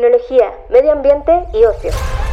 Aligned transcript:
tecnología, 0.00 0.50
medio 0.70 0.92
ambiente 0.92 1.30
y 1.52 1.62
ocio. 1.64 1.90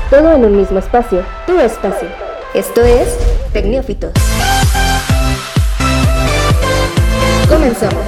Todo 0.10 0.32
en 0.32 0.46
un 0.46 0.56
mismo 0.56 0.80
espacio, 0.80 1.22
tu 1.46 1.60
espacio. 1.60 2.08
Esto 2.54 2.82
es 2.82 3.20
Tecnófitos. 3.52 4.14
Comenzamos. 7.50 8.06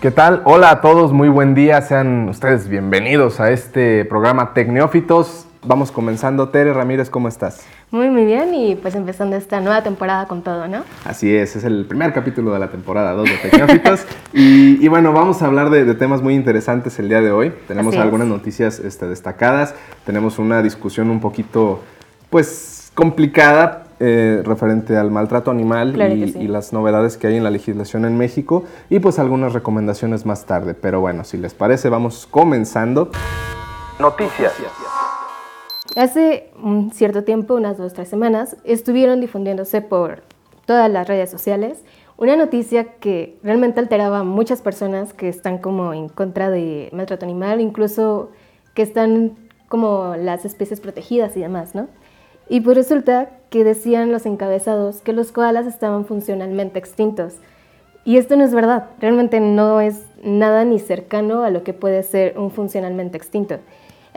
¿Qué 0.00 0.10
tal? 0.10 0.42
Hola 0.44 0.70
a 0.70 0.80
todos, 0.80 1.12
muy 1.12 1.28
buen 1.28 1.54
día. 1.54 1.80
Sean 1.82 2.28
ustedes 2.28 2.68
bienvenidos 2.68 3.38
a 3.38 3.52
este 3.52 4.04
programa 4.04 4.52
Tecnófitos. 4.52 5.45
Vamos 5.66 5.90
comenzando. 5.90 6.48
Tere 6.48 6.72
Ramírez, 6.72 7.10
¿cómo 7.10 7.26
estás? 7.26 7.64
Muy, 7.90 8.08
muy 8.08 8.24
bien 8.24 8.54
y 8.54 8.76
pues 8.76 8.94
empezando 8.94 9.34
esta 9.34 9.60
nueva 9.60 9.82
temporada 9.82 10.26
con 10.28 10.42
todo, 10.42 10.68
¿no? 10.68 10.84
Así 11.04 11.34
es, 11.34 11.56
es 11.56 11.64
el 11.64 11.86
primer 11.86 12.12
capítulo 12.12 12.52
de 12.52 12.60
la 12.60 12.68
temporada 12.68 13.12
2 13.14 13.28
de 13.28 13.36
Tecnófitos. 13.50 14.06
y, 14.32 14.84
y, 14.84 14.88
bueno, 14.88 15.12
vamos 15.12 15.42
a 15.42 15.46
hablar 15.46 15.70
de, 15.70 15.92
temas 15.96 16.22
muy 16.22 16.34
interesantes 16.34 16.98
el 17.00 17.08
día 17.08 17.20
de 17.20 17.32
hoy. 17.32 17.52
Tenemos 17.66 17.96
algunas 17.96 18.28
noticias 18.28 18.78
este, 18.78 19.08
destacadas, 19.08 19.74
tenemos 20.04 20.38
una 20.38 20.62
discusión 20.62 21.10
un 21.10 21.20
poquito, 21.20 21.80
pues, 22.30 22.92
complicada, 22.94 23.86
eh, 23.98 24.42
referente 24.44 24.96
al 24.96 25.10
maltrato 25.10 25.50
animal 25.50 25.96
y, 25.96 26.44
y, 26.44 26.48
las 26.48 26.72
novedades 26.72 27.16
que 27.16 27.26
hay 27.26 27.36
en 27.36 27.44
la 27.44 27.50
legislación 27.50 28.04
en 28.04 28.16
México 28.16 28.64
y 28.88 29.00
pues 29.00 29.18
algunas 29.18 29.52
recomendaciones 29.52 30.26
más 30.26 30.44
tarde. 30.44 30.74
Pero 30.74 31.00
bueno, 31.00 31.24
si 31.24 31.38
les 31.38 31.54
parece, 31.54 31.88
vamos 31.88 32.28
comenzando. 32.30 33.10
Noticias. 33.98 34.52
Hace 35.96 36.50
un 36.62 36.92
cierto 36.92 37.24
tiempo, 37.24 37.54
unas 37.54 37.78
dos, 37.78 37.94
tres 37.94 38.08
semanas, 38.08 38.58
estuvieron 38.64 39.18
difundiéndose 39.18 39.80
por 39.80 40.24
todas 40.66 40.90
las 40.90 41.08
redes 41.08 41.30
sociales 41.30 41.82
una 42.18 42.36
noticia 42.36 42.84
que 43.00 43.38
realmente 43.42 43.80
alteraba 43.80 44.18
a 44.18 44.22
muchas 44.22 44.60
personas 44.60 45.14
que 45.14 45.30
están 45.30 45.56
como 45.56 45.94
en 45.94 46.10
contra 46.10 46.50
de 46.50 46.90
maltrato 46.92 47.24
animal, 47.24 47.62
incluso 47.62 48.30
que 48.74 48.82
están 48.82 49.36
como 49.68 50.16
las 50.18 50.44
especies 50.44 50.80
protegidas 50.80 51.34
y 51.34 51.40
demás, 51.40 51.74
¿no? 51.74 51.88
Y 52.46 52.60
pues 52.60 52.76
resulta 52.76 53.30
que 53.48 53.64
decían 53.64 54.12
los 54.12 54.26
encabezados 54.26 55.00
que 55.00 55.14
los 55.14 55.32
koalas 55.32 55.66
estaban 55.66 56.04
funcionalmente 56.04 56.78
extintos. 56.78 57.36
Y 58.04 58.18
esto 58.18 58.36
no 58.36 58.44
es 58.44 58.52
verdad, 58.52 58.90
realmente 59.00 59.40
no 59.40 59.80
es 59.80 60.02
nada 60.22 60.66
ni 60.66 60.78
cercano 60.78 61.42
a 61.42 61.48
lo 61.48 61.62
que 61.64 61.72
puede 61.72 62.02
ser 62.02 62.38
un 62.38 62.50
funcionalmente 62.50 63.16
extinto. 63.16 63.60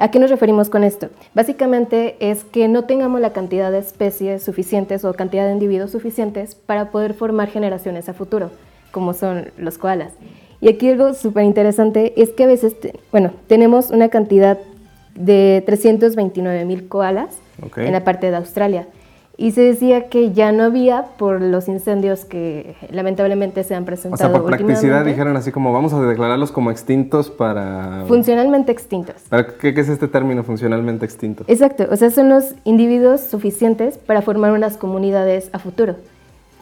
¿A 0.01 0.11
qué 0.11 0.19
nos 0.19 0.29
referimos 0.29 0.69
con 0.69 0.85
esto? 0.85 1.09
Básicamente 1.33 2.15
es 2.21 2.45
que 2.45 2.69
no 2.69 2.85
tengamos 2.85 3.19
la 3.19 3.33
cantidad 3.33 3.69
de 3.69 3.79
especies 3.79 4.41
suficientes 4.41 5.03
o 5.03 5.13
cantidad 5.13 5.45
de 5.45 5.51
individuos 5.51 5.91
suficientes 5.91 6.55
para 6.55 6.89
poder 6.89 7.13
formar 7.13 7.49
generaciones 7.49 8.07
a 8.07 8.13
futuro, 8.13 8.49
como 8.91 9.13
son 9.13 9.51
los 9.57 9.77
koalas. 9.77 10.13
Y 10.61 10.69
aquí 10.69 10.89
algo 10.89 11.13
súper 11.13 11.43
interesante 11.43 12.13
es 12.15 12.29
que 12.29 12.45
a 12.45 12.47
veces, 12.47 12.77
bueno, 13.11 13.31
tenemos 13.47 13.91
una 13.91 14.07
cantidad 14.07 14.57
de 15.15 15.63
329 15.65 16.63
mil 16.63 16.87
koalas 16.87 17.37
en 17.75 17.91
la 17.91 18.05
parte 18.05 18.31
de 18.31 18.37
Australia 18.37 18.87
y 19.39 19.51
se 19.51 19.61
decía 19.61 20.09
que 20.09 20.33
ya 20.33 20.51
no 20.51 20.63
había 20.63 21.05
por 21.17 21.41
los 21.41 21.69
incendios 21.69 22.25
que 22.25 22.75
lamentablemente 22.91 23.63
se 23.63 23.73
han 23.73 23.85
presentado. 23.85 24.31
O 24.31 24.33
sea, 24.33 24.41
por 24.41 24.49
practicidad 24.49 25.05
dijeron 25.05 25.37
así 25.37 25.53
como 25.53 25.71
vamos 25.71 25.93
a 25.93 26.01
declararlos 26.01 26.51
como 26.51 26.71
extintos 26.71 27.29
para... 27.29 28.03
Funcionalmente 28.05 28.73
extintos. 28.73 29.15
qué, 29.61 29.69
es 29.69 29.87
este 29.87 30.09
término 30.09 30.43
funcionalmente 30.43 31.05
extinto? 31.05 31.45
Exacto, 31.47 31.87
o 31.89 31.95
sea, 31.95 32.11
son 32.11 32.27
los 32.27 32.53
individuos 32.65 33.21
suficientes 33.21 33.97
para 33.97 34.21
formar 34.21 34.51
unas 34.51 34.75
comunidades 34.75 35.49
a 35.53 35.59
futuro. 35.59 35.95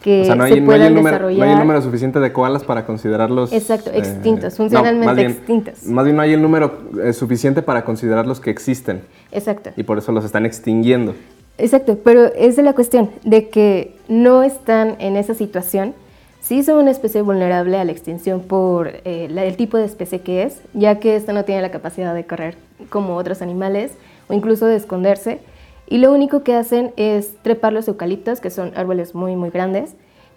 Que 0.00 0.22
o 0.22 0.24
sea, 0.26 0.36
no 0.36 0.44
hay, 0.44 0.52
se 0.54 0.60
no 0.60 0.70
hay 0.70 0.82
el 0.82 0.94
número, 0.94 1.16
desarrollar... 1.16 1.38
no 1.38 1.44
hay 1.46 1.50
el 1.50 1.58
número 1.58 1.82
suficiente 1.82 2.20
de 2.20 2.32
koalas 2.32 2.62
para 2.62 2.86
considerarlos... 2.86 3.52
Exacto, 3.52 3.90
eh, 3.90 3.98
extintos, 3.98 4.56
funcionalmente 4.56 5.22
extintos. 5.22 5.84
Más 5.84 6.04
bien 6.04 6.14
no 6.14 6.22
hay 6.22 6.32
el 6.32 6.40
número 6.40 6.78
eh, 7.02 7.12
suficiente 7.12 7.60
para 7.60 7.84
considerarlos 7.84 8.38
que 8.38 8.50
existen. 8.50 9.02
Exacto. 9.32 9.70
Y 9.76 9.82
por 9.82 9.98
eso 9.98 10.12
los 10.12 10.24
están 10.24 10.46
extinguiendo. 10.46 11.16
Exacto, 11.58 11.98
pero 12.04 12.26
es 12.34 12.54
de 12.54 12.62
la 12.62 12.72
cuestión 12.72 13.10
de 13.24 13.48
que 13.48 13.96
no 14.06 14.44
están 14.44 14.96
en 15.00 15.16
esa 15.16 15.34
situación. 15.34 15.92
Sí 16.40 16.62
son 16.62 16.78
una 16.78 16.92
especie 16.92 17.20
vulnerable 17.20 17.76
a 17.76 17.84
la 17.84 17.90
extinción 17.90 18.40
por 18.40 18.88
eh, 19.04 19.28
el 19.28 19.56
tipo 19.56 19.76
de 19.76 19.84
especie 19.84 20.20
que 20.20 20.44
es, 20.44 20.60
ya 20.72 21.00
que 21.00 21.16
esta 21.16 21.32
no 21.32 21.44
tiene 21.44 21.60
la 21.60 21.72
capacidad 21.72 22.14
de 22.14 22.24
correr 22.24 22.56
como 22.90 23.16
otros 23.16 23.42
animales 23.42 23.92
o 24.28 24.34
incluso 24.34 24.66
de 24.66 24.76
esconderse. 24.76 25.40
Y 25.88 25.98
lo 25.98 26.12
único 26.12 26.44
que 26.44 26.54
hacen 26.54 26.92
es 26.96 27.34
trepar 27.42 27.72
los 27.72 27.88
eucaliptos, 27.88 28.40
que 28.40 28.50
son 28.50 28.72
árboles 28.76 29.14
muy, 29.14 29.34
muy 29.36 29.50
grandes, 29.50 29.94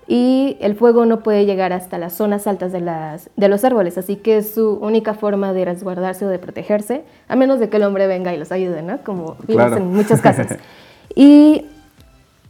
y 0.07 0.57
el 0.59 0.75
fuego 0.75 1.05
no 1.05 1.19
puede 1.19 1.45
llegar 1.45 1.71
hasta 1.71 1.97
las 1.97 2.13
zonas 2.13 2.47
altas 2.47 2.71
de, 2.71 2.81
las, 2.81 3.29
de 3.35 3.47
los 3.47 3.63
árboles, 3.63 3.97
así 3.97 4.15
que 4.15 4.37
es 4.37 4.53
su 4.53 4.73
única 4.81 5.13
forma 5.13 5.53
de 5.53 5.65
resguardarse 5.65 6.25
o 6.25 6.29
de 6.29 6.39
protegerse, 6.39 7.03
a 7.27 7.35
menos 7.35 7.59
de 7.59 7.69
que 7.69 7.77
el 7.77 7.83
hombre 7.83 8.07
venga 8.07 8.33
y 8.33 8.37
los 8.37 8.51
ayude, 8.51 8.81
¿no? 8.81 8.97
Como 9.03 9.35
vimos 9.47 9.71
en 9.77 9.85
muchos 9.93 10.19
casos. 10.19 10.47
Y 11.15 11.65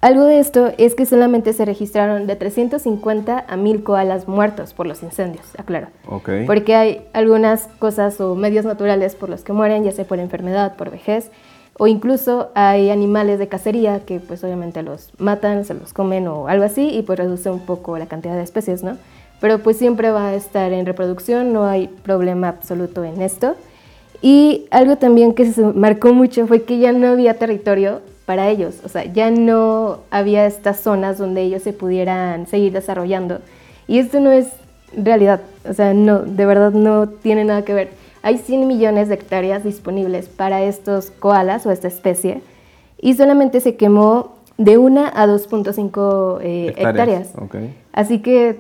algo 0.02 0.24
de 0.24 0.40
esto 0.40 0.72
es 0.80 0.96
que 0.96 1.06
solamente 1.06 1.54
se 1.54 1.64
registraron 1.64 2.26
de 2.26 2.36
350 2.36 3.46
a 3.48 3.56
1000 3.56 3.84
koalas 3.84 4.28
muertos 4.28 4.74
por 4.74 4.88
los 4.88 5.04
incendios, 5.04 5.46
aclaro. 5.60 5.88
Okay. 6.08 6.48
Porque 6.48 6.76
hay 6.76 7.02
algunas 7.14 7.68
cosas 7.78 8.20
o 8.20 8.36
medios 8.36 8.66
naturales 8.66 9.14
por 9.16 9.30
los 9.30 9.44
que 9.44 9.54
mueren, 9.54 9.84
ya 9.84 9.92
sea 9.92 10.06
por 10.06 10.20
enfermedad, 10.20 10.76
por 10.76 10.90
vejez, 10.90 11.30
o 11.78 11.86
incluso 11.86 12.50
hay 12.56 12.90
animales 12.90 13.38
de 13.38 13.48
cacería 13.48 14.00
que 14.00 14.20
pues 14.20 14.44
obviamente 14.44 14.82
los 14.82 15.12
matan, 15.20 15.66
se 15.66 15.76
los 15.76 15.94
comen 15.94 16.28
o 16.28 16.48
algo 16.48 16.66
así 16.66 16.90
y 16.90 17.04
pues 17.04 17.20
reduce 17.20 17.52
un 17.52 17.60
poco 17.60 17.98
la 18.00 18.08
cantidad 18.08 18.36
de 18.36 18.44
especies, 18.44 18.84
¿no? 18.84 18.98
Pero 19.40 19.60
pues 19.60 19.78
siempre 19.78 20.10
va 20.12 20.30
a 20.30 20.36
estar 20.36 20.74
en 20.74 20.86
reproducción, 20.86 21.54
no 21.54 21.66
hay 21.66 21.88
problema 21.88 22.50
absoluto 22.50 23.04
en 23.04 23.22
esto. 23.22 23.56
Y 24.22 24.68
algo 24.70 24.98
también 24.98 25.34
que 25.34 25.52
se 25.52 25.64
marcó 25.64 26.14
mucho 26.14 26.46
fue 26.46 26.64
que 26.64 26.80
ya 26.80 26.92
no 26.92 27.08
había 27.08 27.40
territorio 27.40 28.02
para 28.26 28.50
ellos. 28.50 28.76
O 28.84 28.90
sea, 28.90 29.06
ya 29.06 29.32
no 29.32 30.00
había 30.10 30.46
estas 30.46 30.80
zonas 30.80 31.18
donde 31.18 31.42
ellos 31.42 31.64
se 31.64 31.74
pudieran 31.74 32.48
seguir 32.48 32.74
desarrollando. 32.74 33.40
Y 33.88 34.00
esto 34.00 34.20
no 34.20 34.32
es 34.32 34.48
realidad. 34.96 35.42
O 35.68 35.74
sea, 35.74 35.94
no, 35.94 36.20
de 36.20 36.46
verdad 36.46 36.72
no 36.72 37.08
tiene 37.08 37.44
nada 37.44 37.64
que 37.64 37.74
ver. 37.74 37.90
Hay 38.24 38.38
100 38.38 38.68
millones 38.68 39.10
de 39.10 39.16
hectáreas 39.16 39.64
disponibles 39.64 40.28
para 40.28 40.62
estos 40.62 41.10
koalas 41.12 41.66
o 41.66 41.72
esta 41.72 41.88
especie 41.88 42.42
y 43.02 43.16
solamente 43.16 43.60
se 43.60 43.76
quemó 43.76 44.36
de 44.58 44.78
una 44.78 45.08
a 45.08 45.26
2.5 45.26 46.40
eh, 46.42 46.74
hectáreas. 46.78 47.34
Así 47.92 48.20
que 48.20 48.60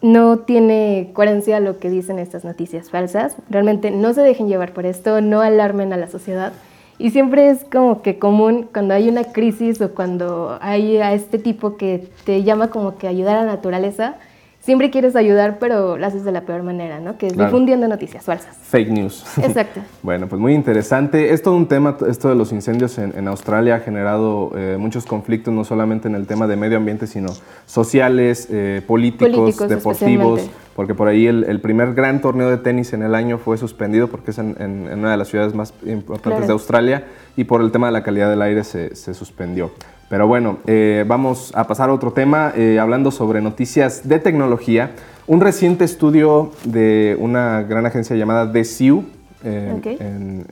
no 0.00 0.38
tiene 0.38 1.10
coherencia 1.12 1.60
lo 1.60 1.78
que 1.78 1.90
dicen 1.90 2.18
estas 2.18 2.44
noticias 2.44 2.90
falsas. 2.90 3.36
Realmente 3.50 3.90
no 3.90 4.14
se 4.14 4.22
dejen 4.22 4.48
llevar 4.48 4.72
por 4.72 4.86
esto, 4.86 5.20
no 5.20 5.42
alarmen 5.42 5.92
a 5.92 5.98
la 5.98 6.08
sociedad. 6.08 6.52
Y 6.98 7.10
siempre 7.10 7.50
es 7.50 7.64
como 7.64 8.00
que 8.00 8.18
común 8.18 8.68
cuando 8.72 8.94
hay 8.94 9.08
una 9.08 9.24
crisis 9.24 9.80
o 9.80 9.94
cuando 9.94 10.58
hay 10.60 10.96
a 10.96 11.12
este 11.12 11.38
tipo 11.38 11.76
que 11.76 12.08
te 12.24 12.42
llama 12.42 12.68
como 12.68 12.96
que 12.96 13.06
ayudar 13.06 13.36
a 13.36 13.44
la 13.44 13.52
naturaleza, 13.52 14.16
siempre 14.66 14.90
quieres 14.90 15.16
ayudar, 15.16 15.58
pero 15.58 15.96
lo 15.96 16.06
haces 16.06 16.24
de 16.24 16.32
la 16.32 16.42
peor 16.42 16.64
manera, 16.64 16.98
¿no? 17.00 17.16
Que 17.16 17.28
es 17.28 17.36
difundiendo 17.38 17.86
noticias 17.88 18.24
falsas. 18.24 18.56
Fake 18.62 18.90
news. 18.90 19.24
Exacto. 19.38 19.80
bueno, 20.02 20.26
pues 20.26 20.40
muy 20.40 20.54
interesante. 20.54 21.32
Es 21.32 21.40
todo 21.40 21.54
un 21.54 21.68
tema, 21.68 21.96
esto 22.08 22.28
de 22.28 22.34
los 22.34 22.52
incendios 22.52 22.98
en, 22.98 23.28
Australia 23.28 23.76
ha 23.76 23.80
generado 23.80 24.52
eh, 24.56 24.76
muchos 24.78 25.06
conflictos, 25.06 25.54
no 25.54 25.64
solamente 25.64 26.08
en 26.08 26.16
el 26.16 26.26
tema 26.26 26.46
de 26.46 26.56
medio 26.56 26.76
ambiente, 26.76 27.06
sino 27.06 27.28
sociales, 27.64 28.48
eh, 28.50 28.82
políticos, 28.86 29.56
deportivos 29.68 30.50
porque 30.76 30.94
por 30.94 31.08
ahí 31.08 31.26
el, 31.26 31.60
primer 31.62 31.94
gran 31.94 32.20
torneo 32.20 32.50
de 32.50 32.58
tenis 32.58 32.92
en 32.92 33.02
el 33.02 33.14
año 33.14 33.38
fue 33.38 33.56
suspendido 33.56 34.08
porque 34.08 34.30
es 34.30 34.38
en, 34.38 34.90
una 34.92 35.10
de 35.10 35.16
las 35.16 35.28
ciudades 35.28 35.54
más 35.54 35.72
importantes 35.86 36.46
de 36.46 36.52
Australia 36.52 37.06
y 37.34 37.44
por 37.44 37.62
el 37.62 37.72
tema 37.72 37.86
de 37.86 37.94
la 37.94 38.02
calidad 38.02 38.28
del 38.28 38.42
aire 38.42 38.62
se, 38.62 38.94
suspendió. 39.14 39.72
Pero 40.08 40.28
bueno, 40.28 40.58
eh, 40.66 41.04
vamos 41.06 41.52
a 41.54 41.66
pasar 41.66 41.90
a 41.90 41.92
otro 41.92 42.12
tema, 42.12 42.52
eh, 42.56 42.78
hablando 42.78 43.10
sobre 43.10 43.40
noticias 43.40 44.08
de 44.08 44.20
tecnología. 44.20 44.92
Un 45.26 45.40
reciente 45.40 45.84
estudio 45.84 46.52
de 46.64 47.16
una 47.18 47.62
gran 47.62 47.86
agencia 47.86 48.14
llamada 48.14 48.46
DCU 48.46 49.04
eh, 49.42 49.96
en, 49.98 50.44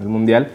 el 0.00 0.08
Mundial, 0.08 0.50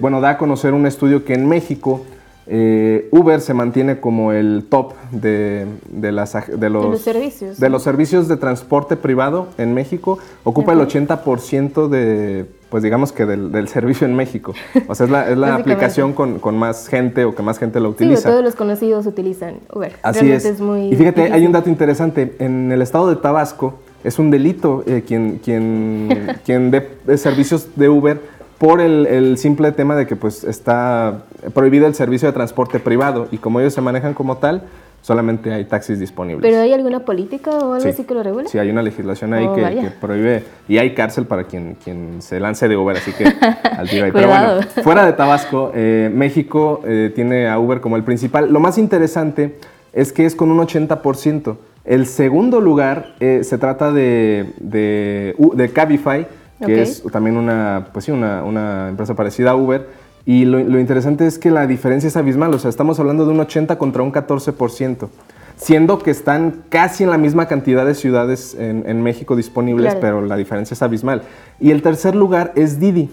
bueno, 0.00 0.20
da 0.20 0.30
a 0.30 0.38
conocer 0.38 0.74
un 0.74 0.86
estudio 0.86 1.24
que 1.24 1.34
en 1.34 1.48
México 1.48 2.04
eh, 2.50 3.08
Uber 3.12 3.40
se 3.40 3.52
mantiene 3.52 4.00
como 4.00 4.32
el 4.32 4.66
top 4.68 4.94
de, 5.10 5.66
las, 5.92 6.32
de, 6.46 6.70
los, 6.70 7.00
servicios. 7.00 7.60
De 7.60 7.68
los 7.68 7.82
servicios 7.82 8.26
de 8.26 8.36
transporte 8.36 8.96
privado 8.96 9.48
en 9.58 9.74
México. 9.74 10.18
Ocupa 10.44 10.72
el 10.72 10.80
80% 10.80 11.88
de, 11.88 12.46
pues 12.70 12.82
digamos 12.82 13.12
que 13.12 13.26
del, 13.26 13.68
servicio 13.68 14.06
en 14.06 14.16
México. 14.16 14.54
O 14.86 14.94
sea, 14.94 15.06
es 15.28 15.36
la, 15.36 15.54
aplicación 15.56 16.14
con, 16.14 16.56
más 16.56 16.88
gente 16.88 17.24
o 17.24 17.34
que 17.34 17.42
más 17.42 17.58
gente 17.58 17.80
lo 17.80 17.90
utiliza. 17.90 18.22
Sí, 18.22 18.28
todos 18.28 18.42
los 18.42 18.54
conocidos 18.54 19.06
utilizan 19.06 19.56
Uber. 19.74 19.96
Así 20.02 20.30
es. 20.30 20.44
y 20.46 20.96
fíjate, 20.96 21.32
hay 21.32 21.44
un 21.44 21.52
dato 21.52 21.68
interesante. 21.68 22.34
En 22.38 22.72
el 22.72 22.80
estado 22.80 23.08
de 23.08 23.16
Tabasco 23.16 23.74
es 24.04 24.18
un 24.18 24.30
delito 24.30 24.84
eh, 24.86 25.04
quien, 25.06 25.38
quien, 25.44 26.38
quien 26.46 26.70
dé 26.70 27.18
servicios 27.18 27.68
de 27.76 27.88
Uber 27.88 28.38
por 28.58 28.80
el, 28.80 29.38
simple 29.38 29.72
tema 29.72 29.94
de 29.96 30.06
que 30.06 30.16
pues 30.16 30.44
está 30.44 31.24
prohibido 31.54 31.86
el 31.86 31.94
servicio 31.94 32.28
de 32.28 32.32
transporte 32.32 32.78
privado 32.78 33.28
y 33.30 33.38
como 33.38 33.60
ellos 33.60 33.74
se 33.74 33.80
manejan 33.80 34.14
como 34.14 34.38
tal, 34.38 34.62
solamente 35.02 35.52
hay 35.52 35.64
taxis 35.64 35.98
disponibles. 35.98 36.42
¿Pero 36.42 36.62
hay 36.62 36.72
alguna 36.72 37.00
política 37.00 37.50
o 37.50 37.74
algo 37.74 37.88
así 37.88 38.04
que 38.04 38.14
lo 38.14 38.22
regule? 38.22 38.48
Sí, 38.48 38.58
hay 38.58 38.70
una 38.70 38.82
legislación 38.82 39.32
ahí 39.34 39.46
oh, 39.46 39.54
que, 39.54 39.90
prohíbe, 40.00 40.44
y 40.68 40.78
hay 40.78 40.94
cárcel 40.94 41.26
para 41.26 41.44
quien, 41.44 41.76
quien 41.82 42.20
se 42.20 42.40
lance 42.40 42.68
de 42.68 42.76
Uber, 42.76 42.96
así 42.96 43.12
que 43.12 43.24
al 43.76 43.88
tiro 43.88 44.04
ahí. 44.04 44.12
Pero 44.12 44.28
bueno, 44.28 44.62
fuera 44.82 45.06
de 45.06 45.12
Tabasco, 45.12 45.72
eh, 45.74 46.10
México 46.12 46.82
eh, 46.84 47.12
tiene 47.14 47.48
a 47.48 47.58
Uber 47.58 47.80
como 47.80 47.96
el 47.96 48.04
principal. 48.04 48.52
Lo 48.52 48.60
más 48.60 48.78
interesante 48.78 49.58
es 49.92 50.12
que 50.12 50.26
es 50.26 50.34
con 50.34 50.50
un 50.50 50.58
80%. 50.58 51.56
El 51.84 52.06
segundo 52.06 52.60
lugar 52.60 53.14
eh, 53.20 53.40
se 53.44 53.56
trata 53.56 53.92
de, 53.92 54.52
de, 54.58 55.34
de 55.54 55.72
Cabify, 55.72 56.26
que 56.64 56.82
es 56.82 57.02
también 57.10 57.36
una, 57.36 57.88
pues 57.92 58.04
sí, 58.04 58.10
una, 58.10 58.42
una, 58.42 58.88
empresa 58.90 59.14
parecida 59.14 59.52
a 59.52 59.56
Uber. 59.56 59.86
Y 60.28 60.44
lo, 60.44 60.58
lo, 60.62 60.78
interesante 60.78 61.26
es 61.26 61.38
que 61.38 61.50
la 61.50 61.66
diferencia 61.66 62.06
es 62.06 62.14
abismal, 62.18 62.52
o 62.52 62.58
sea, 62.58 62.68
estamos 62.68 63.00
hablando 63.00 63.24
de 63.24 63.32
un 63.32 63.40
80 63.40 63.78
contra 63.78 64.02
un 64.02 64.12
14%, 64.12 65.08
siendo 65.56 65.98
que 66.00 66.10
están 66.10 66.64
casi 66.68 67.02
en 67.02 67.08
la 67.08 67.16
misma 67.16 67.48
cantidad 67.48 67.86
de 67.86 67.94
ciudades 67.94 68.54
en, 68.54 68.84
en 68.86 69.02
México 69.02 69.36
disponibles, 69.36 69.94
pero 69.94 70.20
la 70.20 70.36
diferencia 70.36 70.74
es 70.74 70.82
abismal. 70.82 71.22
Y 71.60 71.70
el 71.70 71.80
tercer 71.80 72.14
lugar 72.14 72.52
es 72.56 72.78
Didi. 72.78 73.08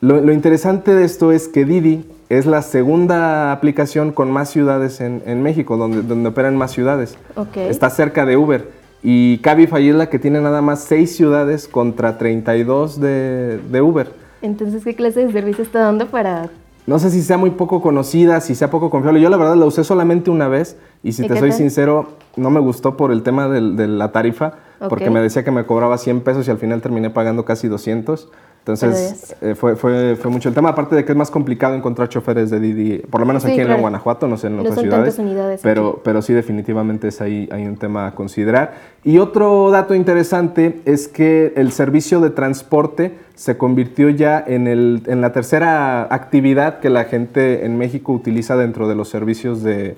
Lo, 0.00 0.22
lo, 0.22 0.32
interesante 0.32 0.94
de 0.94 1.04
esto 1.04 1.32
es 1.32 1.48
que 1.48 1.66
Didi 1.66 2.06
es 2.30 2.46
la 2.46 2.62
segunda 2.62 3.52
aplicación 3.52 4.10
con 4.10 4.30
más 4.30 4.48
ciudades 4.48 5.02
en, 5.02 5.22
en 5.26 5.42
México, 5.42 5.76
donde, 5.76 6.00
donde 6.00 6.30
operan 6.30 6.56
más 6.56 6.70
ciudades. 6.70 7.18
Está 7.56 7.90
cerca 7.90 8.24
de 8.24 8.38
Uber. 8.38 8.70
Y 9.02 9.36
Cabify 9.42 9.86
es 9.86 9.94
la 9.94 10.08
que 10.08 10.18
tiene 10.18 10.40
nada 10.40 10.62
más 10.62 10.80
6 10.84 11.14
ciudades 11.14 11.68
contra 11.68 12.16
32 12.16 13.02
de, 13.02 13.60
de 13.70 13.82
Uber. 13.82 14.25
Entonces, 14.42 14.84
¿qué 14.84 14.94
clase 14.94 15.26
de 15.26 15.32
servicio 15.32 15.64
está 15.64 15.80
dando 15.80 16.06
para...? 16.06 16.50
No 16.86 17.00
sé 17.00 17.10
si 17.10 17.22
sea 17.22 17.36
muy 17.36 17.50
poco 17.50 17.82
conocida, 17.82 18.40
si 18.40 18.54
sea 18.54 18.70
poco 18.70 18.90
confiable. 18.90 19.20
Yo 19.20 19.28
la 19.28 19.36
verdad 19.36 19.56
la 19.56 19.66
usé 19.66 19.82
solamente 19.82 20.30
una 20.30 20.46
vez 20.46 20.76
y 21.02 21.12
si 21.12 21.26
te 21.26 21.36
soy 21.36 21.50
sincero, 21.50 22.12
no 22.36 22.48
me 22.50 22.60
gustó 22.60 22.96
por 22.96 23.10
el 23.10 23.24
tema 23.24 23.48
de 23.48 23.88
la 23.88 24.12
tarifa, 24.12 24.52
porque 24.88 25.10
me 25.10 25.20
decía 25.20 25.42
que 25.42 25.50
me 25.50 25.66
cobraba 25.66 25.98
100 25.98 26.20
pesos 26.20 26.46
y 26.46 26.50
al 26.52 26.58
final 26.58 26.80
terminé 26.82 27.10
pagando 27.10 27.44
casi 27.44 27.66
200. 27.66 28.30
Entonces 28.66 29.36
eh, 29.42 29.54
fue, 29.54 29.76
fue, 29.76 30.16
fue, 30.16 30.28
mucho 30.28 30.48
el 30.48 30.54
tema, 30.56 30.70
aparte 30.70 30.96
de 30.96 31.04
que 31.04 31.12
es 31.12 31.16
más 31.16 31.30
complicado 31.30 31.76
encontrar 31.76 32.08
choferes 32.08 32.50
de 32.50 32.58
Didi, 32.58 32.98
por 32.98 33.20
lo 33.20 33.26
menos 33.26 33.44
aquí 33.44 33.60
en 33.60 33.80
Guanajuato, 33.80 34.26
no 34.26 34.36
sé 34.36 34.48
en 34.48 34.58
otras 34.58 34.80
ciudades, 34.80 35.60
pero, 35.62 36.00
pero 36.02 36.20
sí 36.20 36.32
definitivamente 36.32 37.06
es 37.06 37.20
ahí 37.20 37.48
hay 37.52 37.64
un 37.64 37.76
tema 37.76 38.08
a 38.08 38.14
considerar. 38.16 38.74
Y 39.04 39.18
otro 39.18 39.70
dato 39.70 39.94
interesante 39.94 40.80
es 40.84 41.06
que 41.06 41.52
el 41.54 41.70
servicio 41.70 42.20
de 42.20 42.30
transporte 42.30 43.14
se 43.36 43.56
convirtió 43.56 44.08
ya 44.08 44.42
en, 44.44 44.66
el, 44.66 45.04
en 45.06 45.20
la 45.20 45.30
tercera 45.30 46.12
actividad 46.12 46.80
que 46.80 46.90
la 46.90 47.04
gente 47.04 47.66
en 47.66 47.78
México 47.78 48.12
utiliza 48.12 48.56
dentro 48.56 48.88
de 48.88 48.96
los 48.96 49.08
servicios 49.08 49.62
de, 49.62 49.96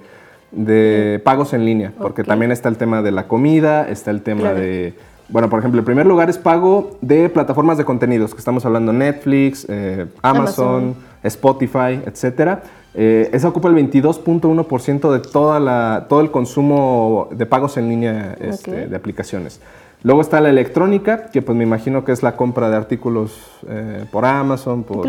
de 0.52 1.22
pagos 1.24 1.54
en 1.54 1.64
línea, 1.64 1.94
porque 1.98 2.22
también 2.22 2.52
está 2.52 2.68
el 2.68 2.76
tema 2.76 3.00
de 3.00 3.12
la 3.12 3.28
comida, 3.28 3.88
está 3.88 4.10
el 4.10 4.20
tema 4.20 4.52
de 4.52 4.92
bueno, 5.28 5.50
por 5.50 5.58
ejemplo, 5.58 5.78
el 5.78 5.84
primer 5.84 6.06
lugar 6.06 6.30
es 6.30 6.38
pago 6.38 6.96
de 7.00 7.28
plataformas 7.28 7.76
de 7.76 7.84
contenidos, 7.84 8.32
que 8.32 8.38
estamos 8.38 8.64
hablando 8.64 8.92
Netflix, 8.92 9.66
eh, 9.68 10.06
Amazon, 10.22 10.94
Spotify, 11.22 12.00
etc. 12.06 12.60
Eh, 12.94 13.28
esa 13.32 13.48
ocupa 13.48 13.68
el 13.68 13.74
22.1% 13.74 15.12
de 15.12 15.18
toda 15.20 15.60
la, 15.60 16.06
todo 16.08 16.20
el 16.20 16.30
consumo 16.30 17.28
de 17.30 17.44
pagos 17.44 17.76
en 17.76 17.88
línea 17.88 18.36
este, 18.40 18.88
de 18.88 18.96
aplicaciones. 18.96 19.60
Luego 20.04 20.20
está 20.20 20.40
la 20.40 20.48
electrónica, 20.48 21.26
que 21.26 21.42
pues 21.42 21.58
me 21.58 21.64
imagino 21.64 22.04
que 22.04 22.12
es 22.12 22.22
la 22.22 22.36
compra 22.36 22.70
de 22.70 22.76
artículos 22.76 23.36
eh, 23.68 24.04
por 24.12 24.24
Amazon, 24.24 24.84
por, 24.84 25.08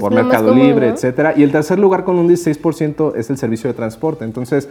por 0.00 0.14
Mercado 0.14 0.54
Libre, 0.54 0.88
etc. 0.88 1.36
Y 1.36 1.42
el 1.42 1.52
tercer 1.52 1.78
lugar 1.78 2.04
con 2.04 2.18
un 2.18 2.26
16% 2.26 3.16
es 3.16 3.28
el 3.28 3.36
servicio 3.36 3.68
de 3.68 3.74
transporte. 3.74 4.24
Entonces, 4.24 4.68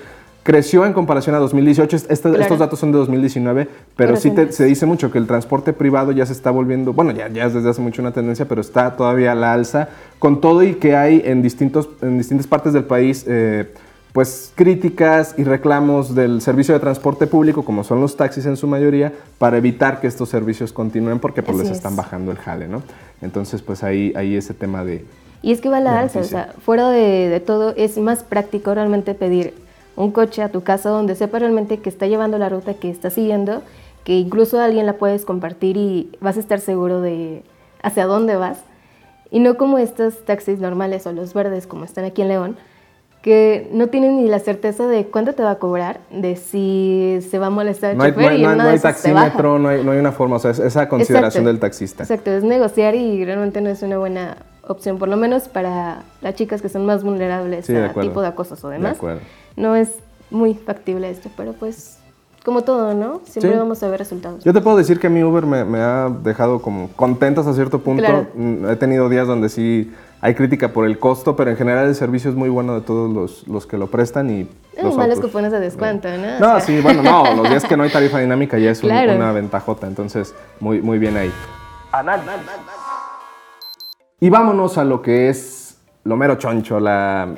creció 0.50 0.84
en 0.88 0.94
comparación 0.94 1.36
a 1.36 1.40
2018. 1.40 1.96
Estos 2.10 2.58
datos 2.58 2.80
son 2.80 2.92
de 2.92 2.98
2019, 2.98 3.68
pero 3.96 4.16
sí 4.16 4.34
se 4.50 4.66
dice 4.66 4.88
mucho 4.88 5.12
que 5.12 5.20
el 5.20 5.28
transporte 5.28 5.74
privado 5.74 6.12
ya 6.12 6.26
se 6.26 6.34
está 6.34 6.50
volviendo, 6.50 6.92
bueno, 6.92 7.12
ya, 7.12 7.28
ya 7.28 7.46
es 7.46 7.54
desde 7.54 7.70
hace 7.70 7.82
mucho 7.82 8.02
una 8.02 8.14
tendencia, 8.14 8.48
pero 8.48 8.60
está 8.60 8.96
todavía 8.96 9.34
a 9.34 9.36
la 9.36 9.54
alza, 9.54 9.90
con 10.18 10.42
todo 10.42 10.64
y 10.64 10.74
que 10.74 10.96
hay 10.96 11.22
en, 11.24 11.44
distintos, 11.44 11.90
en 12.02 12.18
distintas 12.18 12.48
partes 12.48 12.74
del 12.74 12.86
país. 12.86 13.26
Eh, 13.28 13.72
pues 14.12 14.52
críticas 14.56 15.36
y 15.38 15.44
reclamos 15.44 16.16
del 16.16 16.42
servicio 16.42 16.74
de 16.74 16.80
transporte 16.80 17.28
público, 17.28 17.64
como 17.64 17.84
son 17.84 18.02
los 18.02 18.18
taxis 18.18 18.48
en 18.48 18.58
su 18.58 18.66
mayoría, 18.66 19.14
para 19.38 19.58
evitar 19.58 20.02
que 20.02 20.08
estos 20.08 20.30
servicios 20.30 20.74
continúen 20.74 21.20
porque 21.20 21.44
pues 21.44 21.60
les 21.60 21.70
están 21.70 21.96
bajando 21.96 22.32
el 22.32 22.38
jale, 22.38 22.68
¿no? 22.68 22.82
Entonces, 23.22 23.62
pues 23.62 23.84
ahí, 23.84 24.12
ahí 24.16 24.36
ese 24.36 24.56
tema 24.56 24.84
de... 24.84 25.06
Y 25.44 25.52
es 25.52 25.62
que 25.62 25.70
va 25.70 25.78
a 25.78 25.82
la 25.82 26.00
alza, 26.00 26.22
o 26.22 26.24
sea, 26.24 26.56
fuera 26.66 26.90
de, 26.90 27.30
de, 27.30 27.40
todo, 27.40 27.76
es 27.78 28.00
más 28.00 28.24
práctico 28.24 28.74
realmente 28.74 29.14
pedir 29.14 29.54
un 30.00 30.12
coche 30.12 30.42
a 30.42 30.50
tu 30.50 30.64
casa 30.64 30.90
donde 30.90 31.14
sepa 31.14 31.40
realmente 31.40 31.80
que 31.80 31.90
está 31.90 32.08
llevando 32.08 32.38
la 32.38 32.48
ruta 32.48 32.74
que 32.74 32.90
está 32.90 33.10
siguiendo, 33.10 33.62
que 34.06 34.18
incluso 34.18 34.60
alguien 34.60 34.86
la 34.86 34.94
puedes 34.94 35.26
compartir 35.26 35.76
y 35.76 36.10
vas 36.22 36.38
a 36.38 36.40
estar 36.40 36.62
seguro 36.62 37.02
de 37.02 37.44
hacia 37.84 38.06
dónde 38.06 38.38
vas. 38.38 38.60
Y 39.30 39.40
no 39.40 39.58
como 39.58 39.78
estos 39.78 40.24
taxis 40.24 40.60
normales 40.60 41.06
o 41.06 41.12
los 41.12 41.34
verdes 41.34 41.68
como 41.68 41.84
están 41.84 42.06
aquí 42.06 42.22
en 42.22 42.30
León, 42.30 42.58
que 43.22 43.70
no 43.74 43.88
tienen 43.88 44.16
ni 44.16 44.30
la 44.30 44.40
certeza 44.40 44.88
de 44.88 45.06
cuánto 45.08 45.34
te 45.34 45.44
va 45.44 45.52
a 45.52 45.56
cobrar, 45.56 46.00
de 46.12 46.38
si 46.38 47.20
se 47.30 47.38
va 47.38 47.48
a 47.48 47.50
molestar 47.50 47.92
el 47.92 47.98
no 47.98 48.08
chofer 48.08 48.30
hay, 48.30 48.42
no, 48.42 48.56
no 48.56 48.64
hay 48.64 48.80
taxímetro, 48.80 49.60
no 49.60 49.68
hay, 49.68 49.84
no 49.84 49.92
hay, 49.92 50.00
una 50.00 50.14
forma, 50.14 50.38
o 50.38 50.40
sea, 50.40 50.52
es 50.52 50.60
esa 50.60 50.88
consideración 50.88 51.44
del 51.44 51.60
taxista. 51.60 52.04
Exacto, 52.04 52.32
es 52.32 52.46
negociar 52.46 52.96
y 52.96 53.26
realmente 53.26 53.60
no 53.60 53.70
es 53.70 53.82
una 53.82 53.98
buena 53.98 54.38
opción, 54.66 54.98
por 54.98 55.10
lo 55.10 55.18
menos 55.18 55.50
para 55.50 56.04
las 56.22 56.36
chicas 56.36 56.62
que 56.62 56.70
son 56.70 56.86
más 56.86 57.04
vulnerables 57.04 57.70
a 57.70 57.90
tipo 57.94 58.22
de 58.22 58.28
acosos 58.28 58.64
o 58.64 58.70
demás. 58.70 58.98
De 59.02 59.18
no 59.60 59.76
es 59.76 59.90
muy 60.32 60.56
factible 60.56 61.10
esto, 61.10 61.30
pero 61.38 61.54
pues 61.54 62.00
como 62.44 62.62
todo, 62.62 62.94
¿no? 62.94 63.22
Siempre 63.26 63.58
vamos 63.58 63.84
a 63.84 63.90
ver 63.90 64.00
resultados. 64.00 64.44
Yo 64.44 64.54
te 64.54 64.62
puedo 64.62 64.78
decir 64.78 65.00
que 65.00 65.08
a 65.08 65.10
mí 65.10 65.22
Uber 65.24 65.46
me, 65.46 65.80
ha 65.80 66.10
dejado 66.10 66.62
como 66.62 66.90
contentas 66.96 67.46
a 67.46 67.54
cierto 67.54 67.82
punto. 67.82 68.28
He 68.70 68.76
tenido 68.78 69.10
días 69.10 69.28
donde 69.28 69.50
sí 69.50 69.92
hay 70.22 70.34
crítica 70.34 70.70
por 70.70 70.86
el 70.86 70.98
costo, 70.98 71.36
pero 71.36 71.52
en 71.52 71.58
general 71.58 71.88
el 71.88 71.96
servicio 71.96 72.30
es 72.30 72.36
muy 72.36 72.50
bueno 72.50 72.76
de 72.76 72.82
todos 72.82 73.12
los, 73.12 73.48
los 73.48 73.68
que 73.68 73.78
lo 73.78 73.88
prestan 73.88 74.30
y... 74.30 74.50
Los 74.82 74.96
malos 74.96 75.20
cupones 75.20 75.52
de 75.52 75.60
descuento, 75.60 76.08
¿no? 76.18 76.40
No, 76.40 76.62
sí, 76.62 76.80
bueno, 76.80 77.04
no, 77.04 77.36
los 77.36 77.50
días 77.50 77.66
que 77.66 77.76
no 77.76 77.84
hay 77.84 77.90
tarifa 77.90 78.20
dinámica 78.20 78.58
ya 78.58 78.72
es 78.72 78.82
una 78.82 79.34
ventajota, 79.34 79.88
entonces 79.88 80.34
muy, 80.62 80.82
muy 80.82 80.98
bien 80.98 81.18
ahí. 81.18 81.32
Y 84.22 84.30
vámonos 84.30 84.78
a 84.78 84.86
lo 84.86 85.02
que 85.02 85.30
es 85.30 85.69
lo 86.04 86.16
mero 86.16 86.36
choncho, 86.36 86.80
la, 86.80 87.36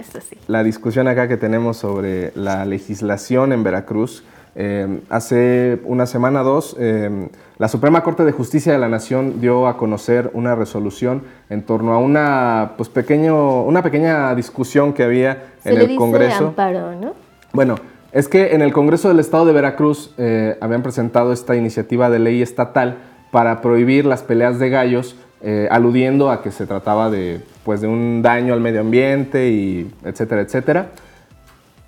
la 0.47 0.63
discusión 0.63 1.07
acá 1.07 1.27
que 1.27 1.37
tenemos 1.37 1.77
sobre 1.77 2.31
la 2.35 2.65
legislación 2.65 3.53
en 3.53 3.63
Veracruz. 3.63 4.23
Eh, 4.53 4.99
hace 5.09 5.79
una 5.85 6.05
semana 6.05 6.41
o 6.41 6.43
dos, 6.43 6.75
eh, 6.77 7.29
la 7.57 7.67
Suprema 7.69 8.03
Corte 8.03 8.25
de 8.25 8.33
Justicia 8.33 8.73
de 8.73 8.79
la 8.79 8.89
Nación 8.89 9.39
dio 9.39 9.65
a 9.67 9.77
conocer 9.77 10.29
una 10.33 10.55
resolución 10.55 11.23
en 11.49 11.63
torno 11.63 11.93
a 11.93 11.99
una, 11.99 12.73
pues 12.75 12.89
pequeño, 12.89 13.63
una 13.63 13.81
pequeña 13.81 14.35
discusión 14.35 14.91
que 14.93 15.03
había 15.03 15.53
en 15.63 15.77
el 15.77 15.95
Congreso. 15.95 16.47
Amparo, 16.47 16.95
¿no? 16.95 17.13
Bueno, 17.53 17.75
es 18.11 18.27
que 18.27 18.53
en 18.53 18.61
el 18.61 18.73
Congreso 18.73 19.07
del 19.07 19.19
Estado 19.19 19.45
de 19.45 19.53
Veracruz 19.53 20.13
eh, 20.17 20.57
habían 20.59 20.83
presentado 20.83 21.31
esta 21.31 21.55
iniciativa 21.55 22.09
de 22.09 22.19
ley 22.19 22.41
estatal 22.41 22.97
para 23.31 23.61
prohibir 23.61 24.05
las 24.05 24.21
peleas 24.21 24.59
de 24.59 24.69
gallos 24.69 25.15
eh, 25.41 25.69
aludiendo 25.71 26.29
a 26.29 26.41
que 26.43 26.51
se 26.51 26.67
trataba 26.67 27.09
de, 27.09 27.41
pues, 27.63 27.81
de 27.81 27.87
un 27.87 28.21
daño 28.21 28.53
al 28.53 28.61
medio 28.61 28.81
ambiente 28.81 29.49
y 29.49 29.91
etcétera, 30.03 30.41
etcétera. 30.41 30.87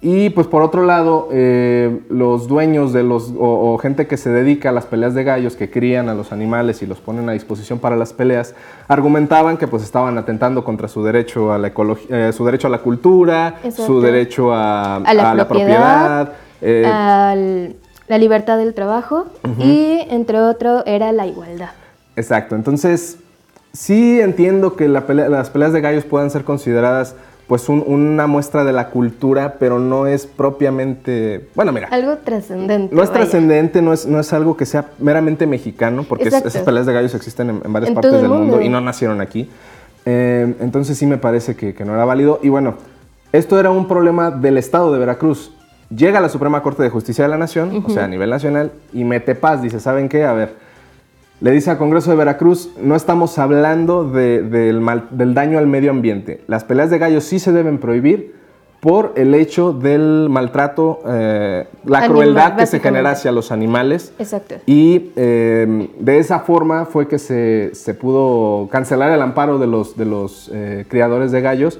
Y 0.06 0.32
pues 0.32 0.48
por 0.48 0.64
otro 0.64 0.86
lado, 0.86 1.30
eh, 1.32 2.02
los 2.10 2.50
dueños 2.50 2.92
de 2.92 3.04
los, 3.04 3.32
o, 3.40 3.78
gente 3.78 4.06
que 4.06 4.18
se 4.18 4.30
dedica 4.30 4.68
a 4.68 4.72
las 4.74 4.86
peleas 4.86 5.14
de 5.14 5.24
gallos, 5.24 5.56
que 5.56 5.72
crían 5.72 6.10
a 6.10 6.14
los 6.14 6.34
animales 6.34 6.82
y 6.82 6.86
los 6.86 7.00
ponen 7.00 7.30
a 7.30 7.32
disposición 7.32 7.80
para 7.80 7.96
las 7.96 8.12
peleas, 8.12 8.54
argumentaban 8.90 9.56
que 9.56 9.66
pues 9.66 9.82
estaban 9.82 10.18
atentando 10.18 10.66
contra 10.66 10.90
su 10.90 11.06
derecho 11.06 11.54
a 11.54 11.58
la, 11.58 11.72
eh, 12.10 12.32
su 12.34 12.44
derecho 12.44 12.68
a 12.68 12.70
la 12.70 12.80
cultura, 12.80 13.56
su 13.74 14.02
derecho 14.02 14.54
a, 14.54 15.02
la, 15.14 15.48
propiedad, 15.48 16.34
a 16.86 17.36
la 18.10 18.18
libertad 18.18 18.58
del 18.58 18.74
trabajo 18.74 19.28
y 19.58 20.00
entre 20.10 20.42
otro 20.42 20.86
era 20.86 21.14
la 21.14 21.28
igualdad. 21.28 21.70
Exacto, 22.18 22.58
entonces 22.58 23.20
sí 23.74 24.22
entiendo 24.22 24.76
que 24.76 24.88
las 24.88 25.04
peleas 25.50 25.74
de 25.74 25.82
gallos 25.82 26.06
puedan 26.06 26.30
ser 26.30 26.44
consideradas 26.44 27.16
pues 27.48 27.68
una 27.68 28.26
muestra 28.26 28.64
de 28.64 28.72
la 28.72 28.90
cultura, 28.90 29.58
pero 29.60 29.78
no 29.78 30.08
es 30.08 30.26
propiamente, 30.26 31.50
bueno, 31.56 31.74
mira. 31.74 31.90
Algo 31.92 32.18
trascendente. 32.18 32.96
No 32.96 33.04
es 33.04 33.12
trascendente, 33.12 33.82
no 33.82 33.92
es, 33.92 34.06
no 34.06 34.20
es 34.20 34.32
algo 34.32 34.56
que 34.56 34.66
sea 34.66 34.92
meramente 34.98 35.46
mexicano, 35.46 36.06
porque 36.08 36.30
esas 36.30 36.58
peleas 36.60 36.86
de 36.86 36.94
gallos 36.94 37.14
existen 37.14 37.62
en, 37.64 37.74
varias 37.74 37.92
partes 37.92 38.14
del 38.14 38.30
mundo. 38.30 38.62
y 38.62 38.70
no 38.70 38.80
nacieron 38.80 39.20
aquí. 39.20 39.50
Eh, 40.06 40.56
entonces 40.62 40.98
sí 40.98 41.06
me 41.06 41.18
parece 41.18 41.56
que, 41.56 41.76
no 41.86 41.94
era 41.94 42.06
válido. 42.06 42.40
Y 42.42 42.50
bueno, 42.50 42.76
esto 43.34 43.60
era 43.60 43.72
un 43.72 43.88
problema 43.88 44.32
del 44.32 44.58
Estado 44.58 44.92
de 44.94 45.00
Veracruz. 45.00 45.52
Llega 45.94 46.20
a 46.20 46.22
la 46.22 46.30
Suprema 46.30 46.64
Corte 46.64 46.82
de 46.82 46.90
Justicia 46.90 47.26
de 47.26 47.30
la 47.30 47.38
Nación, 47.38 47.84
o 47.86 47.90
sea, 47.90 48.06
a 48.06 48.08
nivel 48.08 48.30
nacional, 48.30 48.72
y 48.94 49.04
mete 49.04 49.36
paz. 49.36 49.62
Dice, 49.62 49.80
¿saben 49.80 50.08
qué? 50.08 50.24
A 50.24 50.34
ver, 50.34 50.56
le 51.44 51.52
dice 51.52 51.70
al 51.70 51.78
Congreso 51.78 52.10
de 52.10 52.16
Veracruz, 52.16 52.72
no 52.82 52.96
estamos 52.96 53.38
hablando 53.38 54.06
del, 54.10 54.82
daño 55.34 55.58
al 55.58 55.68
medio 55.68 55.92
ambiente. 55.92 56.42
Las 56.48 56.64
peleas 56.64 56.90
de 56.90 57.00
gallos 57.00 57.26
sí 57.26 57.38
se 57.38 57.52
deben 57.52 57.80
prohibir, 57.80 58.42
por 58.80 59.12
el 59.18 59.36
hecho 59.36 59.74
del 59.74 60.28
maltrato, 60.30 61.02
eh, 61.06 61.68
la 61.84 62.08
crueldad 62.08 62.56
que 62.56 62.66
se 62.66 62.80
genera 62.80 63.12
hacia 63.12 63.34
los 63.34 63.52
animales. 63.52 64.14
Exacto. 64.20 64.56
Y 64.66 65.12
eh, 65.18 65.90
de 66.00 66.18
esa 66.18 66.40
forma 66.40 66.86
fue 66.86 67.10
que 67.10 67.20
se, 67.20 67.72
pudo 68.00 68.70
cancelar 68.70 69.12
el 69.12 69.22
amparo 69.22 69.60
de 69.60 69.68
los, 69.68 69.98
de 69.98 70.06
los 70.06 70.50
eh, 70.54 70.86
criadores 70.88 71.34
de 71.34 71.42
gallos. 71.42 71.78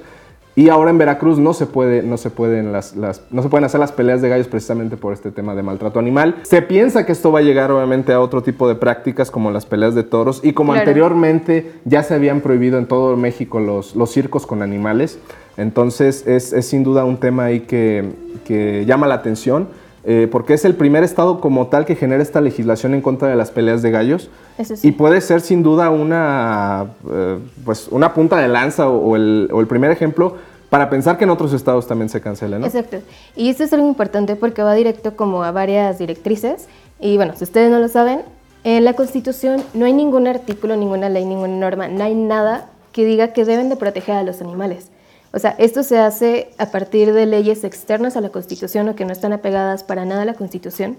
Y 0.56 0.68
ahora 0.68 0.90
en 0.90 0.98
Veracruz 0.98 1.38
no 1.38 1.52
se, 1.52 1.66
puede, 1.66 2.02
no, 2.02 2.16
se 2.16 2.30
pueden 2.30 2.72
las, 2.72 2.94
no 2.94 3.42
se 3.42 3.48
pueden 3.48 3.64
hacer 3.64 3.80
las 3.80 3.90
peleas 3.90 4.22
de 4.22 4.28
gallos 4.28 4.46
precisamente 4.46 4.96
por 4.96 5.12
este 5.12 5.32
tema 5.32 5.54
de 5.54 5.62
maltrato 5.62 5.98
animal. 5.98 6.36
Se 6.42 6.62
piensa 6.62 7.04
que 7.04 7.12
esto 7.12 7.32
va 7.32 7.40
a 7.40 7.42
llegar 7.42 7.72
obviamente 7.72 8.12
a 8.12 8.20
otro 8.20 8.42
tipo 8.42 8.68
de 8.68 8.76
prácticas 8.76 9.30
como 9.30 9.50
las 9.50 9.66
peleas 9.66 9.94
de 9.94 10.04
toros 10.04 10.40
y 10.44 10.52
como 10.52 10.72
anteriormente 10.72 11.72
ya 11.84 12.04
se 12.04 12.14
habían 12.14 12.40
prohibido 12.40 12.78
en 12.78 12.86
todo 12.86 13.16
México 13.16 13.58
los, 13.58 13.96
los 13.96 14.10
circos 14.10 14.46
con 14.46 14.62
animales. 14.62 15.18
Entonces 15.56 16.26
es, 16.26 16.66
sin 16.66 16.82
duda 16.82 17.04
un 17.04 17.18
tema 17.18 17.44
ahí 17.44 17.60
que, 17.60 18.84
llama 18.86 19.06
la 19.06 19.14
atención. 19.14 19.68
Eh, 20.06 20.28
porque 20.30 20.52
es 20.52 20.66
el 20.66 20.74
primer 20.74 21.02
estado 21.02 21.40
como 21.40 21.68
tal 21.68 21.86
que 21.86 21.96
genera 21.96 22.22
esta 22.22 22.42
legislación 22.42 22.92
en 22.92 23.00
contra 23.00 23.28
de 23.28 23.36
las 23.36 23.50
peleas 23.50 23.80
de 23.80 23.90
gallos. 23.90 24.28
Y 24.82 24.92
puede 24.92 25.20
ser 25.22 25.40
sin 25.40 25.62
duda 25.62 25.88
una, 25.88 26.88
eh, 27.10 27.38
pues 27.64 27.88
una 27.88 28.12
punta 28.12 28.36
de 28.36 28.48
lanza 28.48 28.88
o, 28.88 29.16
el, 29.16 29.66
primer 29.66 29.90
ejemplo 29.90 30.36
para 30.68 30.90
pensar 30.90 31.16
que 31.16 31.24
en 31.24 31.30
otros 31.30 31.54
estados 31.54 31.86
también 31.86 32.10
se 32.10 32.20
cancela, 32.20 32.58
¿no? 32.58 32.66
Exacto. 32.66 32.98
Y 33.34 33.48
esto 33.48 33.64
es 33.64 33.72
algo 33.72 33.88
importante 33.88 34.36
porque 34.36 34.62
va 34.62 34.74
directo 34.74 35.16
como 35.16 35.42
a 35.42 35.52
varias 35.52 35.98
directrices. 35.98 36.66
Y 37.00 37.16
bueno, 37.16 37.32
si 37.36 37.44
ustedes 37.44 37.70
no 37.70 37.78
lo 37.78 37.88
saben, 37.88 38.22
en 38.64 38.84
la 38.84 38.92
Constitución 38.92 39.62
no 39.72 39.86
hay 39.86 39.94
ningún 39.94 40.26
artículo, 40.26 40.76
ninguna 40.76 41.08
ley, 41.08 41.24
ninguna 41.24 41.56
norma, 41.56 41.88
no 41.88 42.04
hay 42.04 42.14
nada 42.14 42.70
que 42.92 43.06
diga 43.06 43.28
que 43.28 43.44
deben 43.44 43.70
de 43.70 43.76
proteger 43.76 44.16
a 44.16 44.22
los 44.22 44.42
animales. 44.42 44.90
O 45.34 45.38
sea, 45.40 45.56
esto 45.58 45.82
se 45.82 45.98
hace 45.98 46.50
a 46.58 46.66
partir 46.66 47.12
de 47.12 47.26
leyes 47.26 47.64
externas 47.64 48.16
a 48.16 48.20
la 48.20 48.28
Constitución 48.28 48.88
o 48.88 48.94
que 48.94 49.04
no 49.04 49.12
están 49.12 49.32
apegadas 49.32 49.82
para 49.82 50.04
nada 50.04 50.22
a 50.22 50.24
la 50.24 50.34
Constitución. 50.34 50.96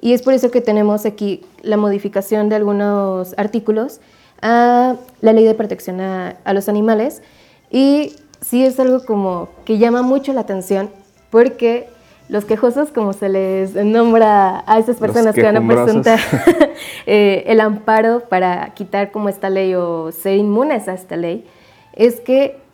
Y 0.00 0.12
es 0.12 0.22
por 0.22 0.34
eso 0.34 0.50
que 0.50 0.60
tenemos 0.60 1.06
aquí 1.06 1.44
la 1.62 1.76
modificación 1.76 2.48
de 2.48 2.56
algunos 2.56 3.34
artículos 3.38 4.00
a 4.42 4.96
la 5.20 5.32
ley 5.32 5.44
de 5.44 5.54
protección 5.54 6.00
a, 6.00 6.36
los 6.52 6.68
animales. 6.68 7.22
Y 7.70 8.16
sí 8.40 8.64
es 8.64 8.80
algo 8.80 9.04
como 9.04 9.50
que 9.64 9.78
llama 9.78 10.02
mucho 10.02 10.32
la 10.32 10.40
atención 10.40 10.90
porque 11.30 11.88
los 12.28 12.44
quejosos, 12.44 12.90
como 12.90 13.12
se 13.12 13.28
les 13.28 13.76
nombra 13.76 14.64
a 14.66 14.80
esas 14.80 14.96
personas 14.96 15.32
que 15.32 15.44
van 15.44 15.58
a 15.58 15.64
presentar 15.64 16.18
eh, 17.06 17.44
el 17.46 17.60
amparo 17.60 18.24
para 18.28 18.74
quitar 18.74 19.12
como 19.12 19.28
esta 19.28 19.48
ley 19.48 19.76
o 19.76 20.10
ser 20.10 20.36
inmunes 20.38 20.88
a 20.88 20.94
esta 20.94 21.14
ley, 21.14 21.46
es 21.92 22.18
que 22.18 22.65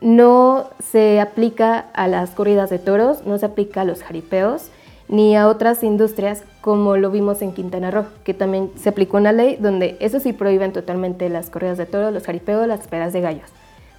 no 0.00 0.70
se 0.82 1.20
aplica 1.20 1.86
a 1.92 2.08
las 2.08 2.30
corridas 2.30 2.70
de 2.70 2.78
toros, 2.78 3.26
no 3.26 3.38
se 3.38 3.46
aplica 3.46 3.82
a 3.82 3.84
los 3.84 4.02
jaripeos 4.02 4.70
ni 5.10 5.36
a 5.36 5.48
otras 5.48 5.82
industrias 5.82 6.44
como 6.60 6.96
lo 6.96 7.10
vimos 7.10 7.42
en 7.42 7.52
Quintana 7.52 7.90
Roo, 7.90 8.06
que 8.22 8.32
también 8.32 8.70
se 8.76 8.90
aplicó 8.90 9.16
una 9.16 9.32
ley 9.32 9.56
donde 9.60 9.96
eso 9.98 10.20
sí 10.20 10.32
prohíben 10.32 10.72
totalmente 10.72 11.28
las 11.28 11.50
corridas 11.50 11.78
de 11.78 11.86
toros, 11.86 12.12
los 12.12 12.22
jaripeos, 12.22 12.66
las 12.68 12.80
esperas 12.80 13.12
de 13.12 13.20
gallos. 13.20 13.50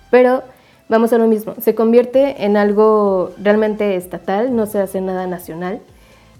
Pero 0.09 0.41
vamos 0.87 1.11
a 1.11 1.17
lo 1.17 1.27
mismo, 1.27 1.53
se 1.59 1.75
convierte 1.75 2.45
en 2.45 2.55
algo 2.55 3.31
realmente 3.37 3.97
estatal, 3.97 4.55
no 4.55 4.65
se 4.67 4.79
hace 4.79 5.01
nada 5.01 5.27
nacional. 5.27 5.81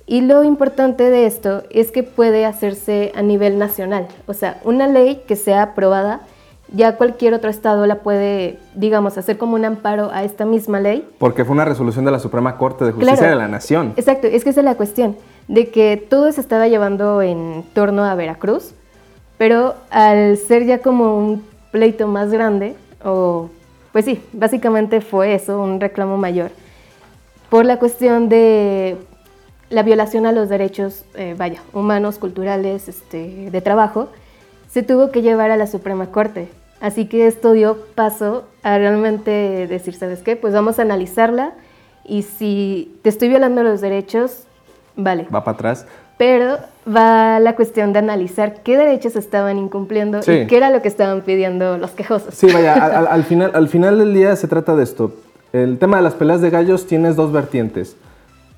Y 0.08 0.22
lo 0.22 0.44
importante 0.44 1.10
de 1.10 1.26
esto 1.26 1.64
es 1.70 1.92
que 1.92 2.04
puede 2.04 2.46
hacerse 2.46 3.12
a 3.14 3.22
nivel 3.22 3.58
nacional, 3.60 4.08
o 4.26 4.34
sea, 4.34 4.62
una 4.64 4.88
ley 4.88 5.24
que 5.28 5.36
sea 5.36 5.64
aprobada 5.64 6.22
ya 6.72 6.96
cualquier 6.96 7.34
otro 7.34 7.50
estado 7.50 7.86
la 7.86 7.96
puede, 7.96 8.58
digamos, 8.76 9.18
hacer 9.18 9.38
como 9.38 9.56
un 9.56 9.66
amparo 9.66 10.10
a 10.14 10.24
esta 10.24 10.46
misma 10.46 10.80
ley. 10.80 11.08
Porque 11.20 11.44
fue 11.44 11.54
una 11.54 11.66
resolución 11.66 12.06
de 12.06 12.12
la 12.12 12.20
Suprema 12.20 12.58
Corte 12.58 12.86
de 12.86 12.92
Justicia 12.94 13.30
de 13.30 13.36
la 13.36 13.48
Nación. 13.48 13.94
Exacto, 13.98 14.28
es 14.28 14.44
que 14.44 14.52
esa 14.52 14.62
es 14.62 14.66
la 14.66 14.76
cuestión, 14.76 15.18
de 15.48 15.70
que 15.70 15.98
todo 15.98 16.32
se 16.32 16.40
estaba 16.40 16.68
llevando 16.68 17.22
en 17.22 17.66
torno 17.74 18.06
a 18.06 18.16
Veracruz, 18.16 18.74
pero 19.38 19.76
al 19.90 20.38
ser 20.38 20.66
ya 20.66 20.80
como 20.80 21.18
un 21.18 21.44
pleito 21.72 22.08
más 22.08 22.32
grande, 22.32 22.76
o 23.04 23.50
pues 23.92 24.06
sí, 24.06 24.24
básicamente 24.32 25.02
fue 25.02 25.36
eso, 25.36 25.62
un 25.62 25.82
reclamo 25.82 26.18
mayor, 26.18 26.52
por 27.50 27.66
la 27.66 27.80
cuestión 27.80 28.30
de 28.30 28.98
la 29.70 29.84
violación 29.84 30.26
a 30.26 30.32
los 30.32 30.48
derechos, 30.48 31.04
eh, 31.16 31.36
vaya, 31.38 31.62
humanos, 31.74 32.18
culturales, 32.18 32.88
este, 32.88 33.50
de 33.50 33.62
trabajo, 33.62 34.08
se 34.70 34.84
tuvo 34.84 35.12
que 35.12 35.22
llevar 35.22 35.52
a 35.52 35.58
la 35.58 35.68
Suprema 35.68 36.08
Corte 36.08 36.48
Así 36.82 37.06
que 37.06 37.28
esto 37.28 37.52
dio 37.54 37.78
paso 37.94 38.46
a 38.64 38.78
realmente 38.78 39.68
decir, 39.68 39.94
¿sabes 39.94 40.20
qué? 40.20 40.36
Pues 40.36 40.54
vamos 40.54 40.80
a 40.80 40.82
analizarla 40.82 41.54
y 42.04 42.24
si 42.24 42.98
te 43.04 43.10
estoy 43.10 43.30
violando 43.30 43.62
los 43.62 43.82
derechos, 43.82 44.46
vale. 44.96 45.28
Va 45.34 45.44
para 45.44 45.56
atrás. 45.56 45.86
Pero 46.18 46.58
va 46.88 47.40
la 47.40 47.56
cuestión 47.56 47.94
de 47.94 48.00
analizar 48.00 48.64
qué 48.64 48.78
derechos 48.78 49.16
estaban 49.16 49.60
incumpliendo 49.60 50.20
y 50.20 50.48
qué 50.48 50.58
era 50.58 50.72
lo 50.72 50.82
que 50.82 50.88
estaban 50.88 51.22
pidiendo 51.22 51.78
los 51.78 51.92
quejosos. 51.92 52.34
Sí, 52.34 52.48
vaya, 52.52 52.74
al, 52.74 53.24
final, 53.26 53.52
al 53.54 53.68
final 53.70 54.00
del 54.00 54.14
día 54.14 54.36
se 54.36 54.48
trata 54.48 54.76
de 54.76 54.84
esto. 54.84 55.14
El 55.54 55.78
tema 55.78 55.98
de 55.98 56.04
las 56.04 56.16
peleas 56.16 56.42
de 56.42 56.50
gallos 56.50 56.88
tienes 56.88 57.16
dos 57.16 57.32
vertientes. 57.32 57.96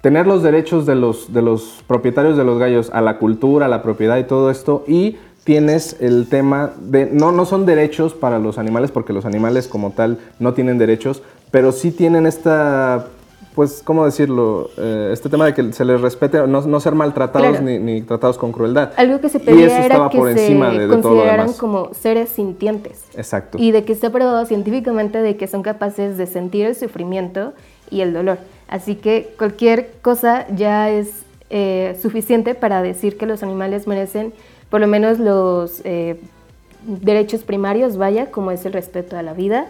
Tener 0.01 0.27
los 0.27 0.43
derechos 0.43 0.85
de 0.85 0.95
los, 0.95 1.33
de 1.33 1.41
los 1.41 1.83
propietarios 1.87 2.37
de 2.37 2.43
los 2.43 2.59
gallos 2.59 2.89
a 2.93 3.01
la 3.01 3.17
cultura, 3.17 3.65
a 3.65 3.69
la 3.69 3.81
propiedad 3.81 4.17
y 4.17 4.25
todo 4.25 4.49
esto, 4.51 4.83
y 4.87 5.17
tienes 5.43 5.97
el 5.99 6.27
tema 6.27 6.73
de, 6.79 7.05
no, 7.05 7.31
no 7.31 7.45
son 7.45 7.65
derechos 7.65 8.13
para 8.13 8.39
los 8.39 8.57
animales, 8.57 8.91
porque 8.91 9.13
los 9.13 9.25
animales 9.25 9.67
como 9.67 9.91
tal 9.91 10.19
no 10.39 10.53
tienen 10.53 10.77
derechos, 10.77 11.21
pero 11.51 11.71
sí 11.71 11.91
tienen 11.91 12.25
esta, 12.25 13.07
pues, 13.53 13.81
¿cómo 13.83 14.05
decirlo? 14.05 14.69
Eh, 14.77 15.09
este 15.11 15.29
tema 15.29 15.45
de 15.45 15.53
que 15.53 15.73
se 15.73 15.83
les 15.83 15.99
respete, 15.99 16.47
no, 16.47 16.61
no 16.61 16.79
ser 16.79 16.95
maltratados 16.95 17.61
ni, 17.61 18.01
tratados 18.01 18.37
con 18.37 18.51
crueldad. 18.51 18.91
Algo 18.95 19.19
que 19.19 19.29
se 19.29 19.39
pedía 19.39 19.85
era 19.85 20.09
que 20.09 20.17
se 20.17 20.57
consideraran 20.87 21.53
como 21.53 21.93
seres 21.93 22.29
sintientes. 22.29 23.03
Exacto. 23.15 23.57
Y 23.59 23.71
de 23.71 23.83
que 23.83 23.93
esté 23.93 24.09
probado 24.09 24.45
científicamente 24.45 25.21
de 25.21 25.35
que 25.35 25.47
son 25.47 25.61
capaces 25.61 26.17
de 26.17 26.25
sentir 26.25 26.65
el 26.65 26.75
sufrimiento 26.75 27.53
y 27.89 28.01
el 28.01 28.13
dolor. 28.13 28.37
Así 28.69 28.95
que 28.95 29.35
cualquier 29.37 29.91
cosa 30.01 30.47
ya 30.55 30.89
es 30.89 31.23
eh, 31.49 31.97
suficiente 32.01 32.55
para 32.55 32.81
decir 32.81 33.17
que 33.17 33.27
los 33.27 33.43
animales 33.43 33.85
merecen 33.85 34.33
por 34.73 34.81
lo 34.81 34.87
menos 34.87 35.19
los 35.19 35.81
eh, 35.83 36.19
derechos 36.81 37.43
primarios, 37.43 37.95
vaya, 37.95 38.31
como 38.31 38.49
es 38.49 38.65
el 38.65 38.73
respeto 38.73 39.15
a 39.15 39.21
la 39.21 39.33
vida 39.33 39.67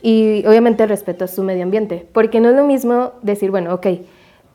y 0.00 0.42
obviamente 0.46 0.84
el 0.84 0.88
respeto 0.88 1.26
a 1.26 1.28
su 1.28 1.42
medio 1.42 1.64
ambiente, 1.64 2.08
porque 2.14 2.40
no 2.40 2.48
es 2.48 2.56
lo 2.56 2.64
mismo 2.64 3.12
decir, 3.20 3.50
bueno, 3.50 3.74
ok, 3.74 3.88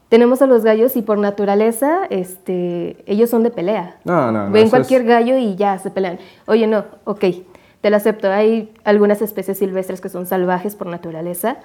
tenemos 0.09 0.41
a 0.41 0.47
los 0.47 0.63
gallos 0.63 0.95
y 0.95 1.03
por 1.03 1.19
naturaleza 1.19 2.07
este, 2.09 2.97
ellos 3.05 3.29
son 3.29 3.43
de 3.43 3.51
pelea. 3.51 3.97
No, 4.03 4.31
no, 4.31 4.47
no. 4.47 4.51
Ven 4.51 4.71
cualquier 4.71 5.03
gallo 5.03 5.37
y 5.37 5.55
ya 5.57 5.77
se 5.77 5.91
pelean. 5.91 6.17
Oye, 6.47 6.65
no, 6.65 6.85
ok, 7.03 7.25
te 7.81 7.91
lo 7.91 7.95
acepto. 7.95 8.31
Hay 8.31 8.73
algunas 8.85 9.21
especies 9.21 9.59
silvestres 9.59 10.01
que 10.01 10.09
son 10.09 10.25
salvajes 10.25 10.75
por 10.75 10.87
naturaleza, 10.87 11.57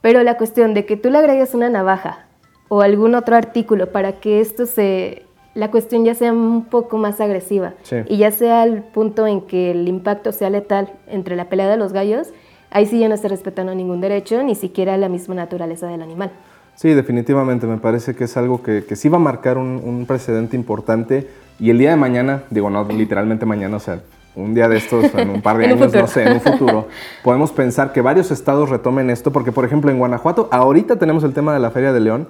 pero 0.00 0.24
la 0.24 0.36
cuestión 0.36 0.74
de 0.74 0.86
que 0.86 0.96
tú 0.96 1.08
le 1.08 1.18
agregues 1.18 1.54
una 1.54 1.70
navaja 1.70 2.26
o 2.68 2.80
algún 2.80 3.14
otro 3.14 3.36
artículo 3.36 3.92
para 3.92 4.14
que 4.14 4.40
esto 4.40 4.66
se 4.66 5.29
la 5.54 5.70
cuestión 5.70 6.04
ya 6.04 6.14
sea 6.14 6.32
un 6.32 6.64
poco 6.64 6.96
más 6.98 7.20
agresiva. 7.20 7.74
Y 8.08 8.18
ya 8.18 8.30
sea 8.30 8.64
el 8.64 8.82
punto 8.82 9.26
en 9.26 9.42
que 9.42 9.72
el 9.72 9.88
impacto 9.88 10.32
sea 10.32 10.50
letal 10.50 10.92
entre 11.08 11.36
la 11.36 11.48
pelea 11.48 11.68
de 11.68 11.76
los 11.76 11.92
gallos, 11.92 12.28
ahí 12.70 12.86
sí 12.86 12.98
ya 13.00 13.08
no 13.08 13.14
está 13.14 13.28
respetando 13.28 13.74
ningún 13.74 14.00
derecho, 14.00 14.42
ni 14.42 14.54
siquiera 14.54 14.96
la 14.96 15.08
misma 15.08 15.34
naturaleza 15.34 15.86
del 15.88 16.02
animal. 16.02 16.30
Sí, 16.76 16.94
definitivamente, 16.94 17.66
me 17.66 17.76
parece 17.76 18.14
que 18.14 18.24
es 18.24 18.36
algo 18.36 18.62
que, 18.62 18.84
que 18.84 18.96
sí 18.96 19.08
va 19.08 19.16
a 19.16 19.20
marcar 19.20 19.58
un, 19.58 20.04
precedente 20.06 20.56
importante. 20.56 21.28
Y 21.58 21.70
el 21.70 21.78
día 21.78 21.90
de 21.90 21.96
mañana, 21.96 22.44
digo 22.48 22.70
no 22.70 22.84
literalmente 22.84 23.44
mañana, 23.44 23.76
o 23.76 23.80
sea, 23.80 24.00
un 24.34 24.54
día 24.54 24.68
de 24.68 24.78
estos, 24.78 25.12
en 25.14 25.28
un 25.28 25.42
par 25.42 25.58
de 25.58 25.66
años, 25.70 25.92
no 25.92 26.06
sé, 26.06 26.22
en 26.22 26.34
un 26.34 26.40
futuro, 26.40 26.88
podemos 27.22 27.50
pensar 27.52 27.92
que 27.92 28.00
varios 28.00 28.30
estados 28.30 28.70
retomen 28.70 29.10
esto, 29.10 29.30
porque 29.30 29.52
por 29.52 29.66
ejemplo 29.66 29.90
en 29.90 29.98
Guanajuato, 29.98 30.48
ahorita 30.52 30.96
tenemos 30.96 31.22
el 31.24 31.34
tema 31.34 31.52
de 31.52 31.60
la 31.60 31.70
Feria 31.70 31.92
de 31.92 32.00
León, 32.00 32.28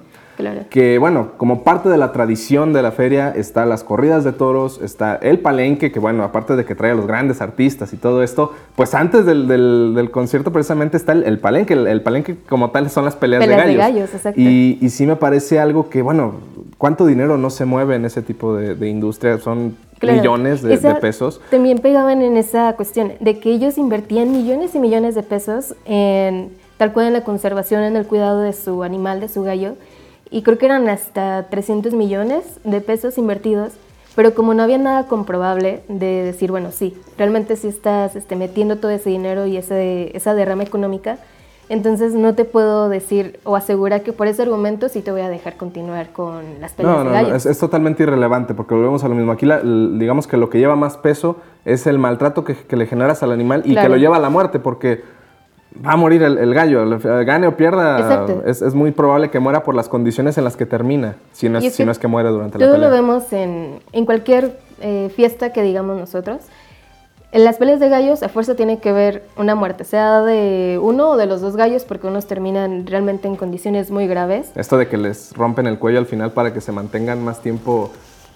que 0.69 0.97
bueno, 0.97 1.31
como 1.37 1.63
parte 1.63 1.89
de 1.89 1.97
la 1.97 2.11
tradición 2.11 2.73
de 2.73 2.81
la 2.81 2.91
feria 2.91 3.31
está 3.35 3.65
las 3.65 3.83
corridas 3.83 4.23
de 4.23 4.33
toros, 4.33 4.79
está 4.81 5.15
el 5.15 5.39
palenque, 5.39 5.91
que 5.91 5.99
bueno, 5.99 6.23
aparte 6.23 6.55
de 6.55 6.65
que 6.65 6.75
trae 6.75 6.91
a 6.91 6.95
los 6.95 7.07
grandes 7.07 7.41
artistas 7.41 7.93
y 7.93 7.97
todo 7.97 8.23
esto, 8.23 8.53
pues 8.75 8.93
antes 8.93 9.25
del, 9.25 10.09
concierto 10.11 10.51
precisamente 10.51 10.97
está 10.97 11.13
el, 11.13 11.39
palenque. 11.39 11.73
El, 11.73 12.01
palenque 12.01 12.37
como 12.47 12.71
tal 12.71 12.89
son 12.89 13.05
las 13.05 13.15
peleas, 13.15 13.41
de 13.41 13.47
gallos. 13.47 13.67
De 13.67 13.75
gallos 13.75 14.09
y, 14.35 14.77
y, 14.81 14.89
sí 14.89 15.05
me 15.05 15.15
parece 15.15 15.59
algo 15.59 15.89
que, 15.89 16.01
bueno, 16.01 16.35
¿cuánto 16.77 17.05
dinero 17.05 17.37
no 17.37 17.49
se 17.49 17.65
mueve 17.65 17.95
en 17.95 18.05
ese 18.05 18.21
tipo 18.21 18.55
de, 18.55 18.89
industria? 18.89 19.37
Son 19.37 19.77
millones 20.01 20.61
de, 20.61 20.77
de, 20.77 20.95
pesos. 20.95 21.41
También 21.51 21.79
pegaban 21.79 22.21
en 22.21 22.37
esa 22.37 22.73
cuestión 22.73 23.13
de 23.19 23.39
que 23.39 23.51
ellos 23.51 23.77
invertían 23.77 24.31
millones 24.31 24.73
y 24.75 24.79
millones 24.79 25.15
de 25.15 25.23
pesos 25.23 25.75
en 25.85 26.51
tal 26.77 26.93
cual 26.93 27.05
en 27.05 27.13
la 27.13 27.23
conservación, 27.23 27.83
en 27.83 27.95
el 27.95 28.07
cuidado 28.07 28.41
de 28.41 28.53
su 28.53 28.81
animal, 28.81 29.19
de 29.19 29.27
su 29.27 29.43
gallo 29.43 29.75
y 30.31 30.43
creo 30.43 30.57
que 30.57 30.65
eran 30.65 30.87
hasta 30.87 31.47
300 31.49 31.93
millones 31.93 32.59
de 32.63 32.79
pesos 32.79 33.17
invertidos, 33.17 33.73
pero 34.15 34.33
como 34.33 34.53
no 34.53 34.63
había 34.63 34.77
nada 34.77 35.05
comprobable 35.07 35.83
de 35.89 36.23
decir, 36.23 36.51
bueno, 36.51 36.71
sí, 36.71 36.97
realmente 37.17 37.57
sí 37.57 37.67
estás 37.67 38.15
este, 38.15 38.37
metiendo 38.37 38.77
todo 38.77 38.91
ese 38.91 39.09
dinero 39.09 39.45
y 39.45 39.57
ese, 39.57 40.15
esa 40.15 40.33
derrama 40.33 40.63
económica, 40.63 41.17
Entonces 41.69 42.13
no 42.13 42.33
te 42.33 42.43
puedo 42.43 42.89
decir 42.89 43.39
o 43.45 43.55
asegurar 43.55 44.03
que 44.03 44.11
por 44.11 44.27
ese 44.27 44.41
argumento 44.41 44.89
sí 44.89 45.01
te 45.01 45.11
voy 45.11 45.21
a 45.21 45.29
dejar 45.29 45.55
continuar 45.55 46.11
con 46.11 46.59
las 46.59 46.73
peleas 46.73 46.97
no, 46.97 47.03
no, 47.05 47.11
de 47.11 47.37
es, 47.37 47.59
totalmente 47.59 48.03
irrelevante 48.03 48.53
porque 48.53 48.73
volvemos 48.73 49.05
a 49.05 49.07
lo 49.07 49.15
mismo. 49.15 49.31
Aquí 49.31 49.47
digamos 49.97 50.27
que 50.27 50.35
lo 50.35 50.49
que 50.49 50.59
lleva 50.59 50.75
más 50.75 50.97
peso 50.97 51.37
es 51.63 51.87
el 51.87 51.97
maltrato 51.97 52.43
que, 52.43 52.57
le 52.75 52.87
generas 52.87 53.23
al 53.23 53.31
animal 53.31 53.63
y 53.63 53.75
que 53.75 53.87
lo 53.87 53.95
lleva 53.95 54.17
a 54.17 54.19
la 54.19 54.29
muerte 54.29 54.59
porque 54.59 55.01
va 55.73 55.93
a 55.93 55.95
morir 55.95 56.23
el, 56.23 56.53
gallo, 56.53 56.99
gane 57.25 57.47
o 57.47 57.55
pierda, 57.55 58.25
es, 58.45 58.61
es, 58.61 58.73
muy 58.73 58.91
probable 58.91 59.29
que 59.29 59.39
muera 59.39 59.63
por 59.63 59.75
las 59.75 59.87
condiciones 59.87 60.37
en 60.37 60.43
las 60.43 60.57
que 60.57 60.65
termina, 60.65 61.15
si 61.31 61.49
no 61.49 61.59
es, 61.59 61.73
si 61.73 61.85
no 61.85 61.91
es 61.91 61.99
que 61.99 62.07
muere 62.07 62.29
durante 62.29 62.57
la 62.57 62.65
pelea. 62.65 62.75
Todo 62.75 62.89
lo 62.89 62.91
vemos 62.93 63.31
en, 63.33 63.79
en 63.91 64.05
cualquier 64.05 64.57
eh, 64.81 65.11
fiesta 65.15 65.53
que 65.53 65.61
digamos 65.63 65.97
nosotros. 65.97 66.41
En 67.33 67.45
las 67.45 67.55
peleas 67.55 67.79
de 67.79 67.87
gallos 67.87 68.23
a 68.23 68.29
fuerza 68.29 68.55
tiene 68.55 68.79
que 68.79 68.91
ver 68.91 69.23
una 69.37 69.55
muerte, 69.55 69.85
sea 69.85 70.21
de 70.21 70.77
uno 70.81 71.11
o 71.11 71.17
de 71.17 71.27
los 71.27 71.39
dos 71.39 71.55
gallos, 71.55 71.85
porque 71.85 72.07
unos 72.07 72.25
terminan 72.27 72.85
realmente 72.85 73.29
en 73.29 73.37
condiciones 73.37 73.89
muy 73.89 74.05
graves. 74.05 74.51
Esto 74.55 74.77
de 74.77 74.89
que 74.89 74.97
les 74.97 75.33
rompen 75.33 75.65
el 75.65 75.79
cuello 75.79 75.99
al 75.99 76.07
final 76.07 76.31
para 76.33 76.53
que 76.53 76.59
se 76.59 76.73
mantengan 76.73 77.23
más 77.23 77.41
tiempo 77.41 77.89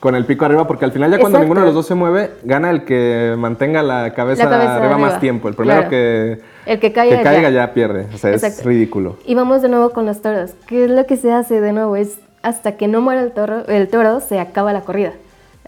con 0.05 0.13
el 0.13 0.25
pico 0.25 0.45
arriba, 0.45 0.67
porque 0.67 0.85
al 0.85 0.91
final 0.91 1.09
ya 1.09 1.17
cuando 1.17 1.39
ninguno 1.39 1.61
de 1.61 1.65
los 1.65 1.73
dos 1.73 1.87
se 1.87 1.95
mueve, 1.95 2.29
gana 2.43 2.69
el 2.69 2.85
que 2.85 3.33
mantenga 3.39 3.81
la 3.81 4.13
cabeza, 4.13 4.43
arriba, 4.43 4.99
más 4.99 5.19
tiempo. 5.19 5.47
El 5.47 5.55
primero 5.55 5.89
que, 5.89 6.41
el 6.67 6.79
que 6.79 6.93
caiga, 6.93 7.23
caiga 7.23 7.49
ya. 7.49 7.73
pierde. 7.73 8.05
O 8.13 8.17
sea, 8.19 8.29
es 8.29 8.63
ridículo. 8.63 9.17
Y 9.25 9.33
vamos 9.33 9.63
de 9.63 9.69
nuevo 9.69 9.89
con 9.89 10.05
los 10.05 10.21
toros. 10.21 10.51
¿Qué 10.67 10.85
es 10.85 10.91
lo 10.91 11.07
que 11.07 11.17
se 11.17 11.31
hace 11.31 11.59
de 11.59 11.73
nuevo? 11.73 11.95
Es 11.95 12.19
hasta 12.43 12.73
que 12.73 12.87
no 12.87 13.01
muera 13.01 13.23
el 13.23 13.31
toro, 13.31 13.65
el 13.65 13.87
toro 13.87 14.19
se 14.19 14.39
acaba 14.39 14.73
la 14.73 14.81
corrida. 14.81 15.13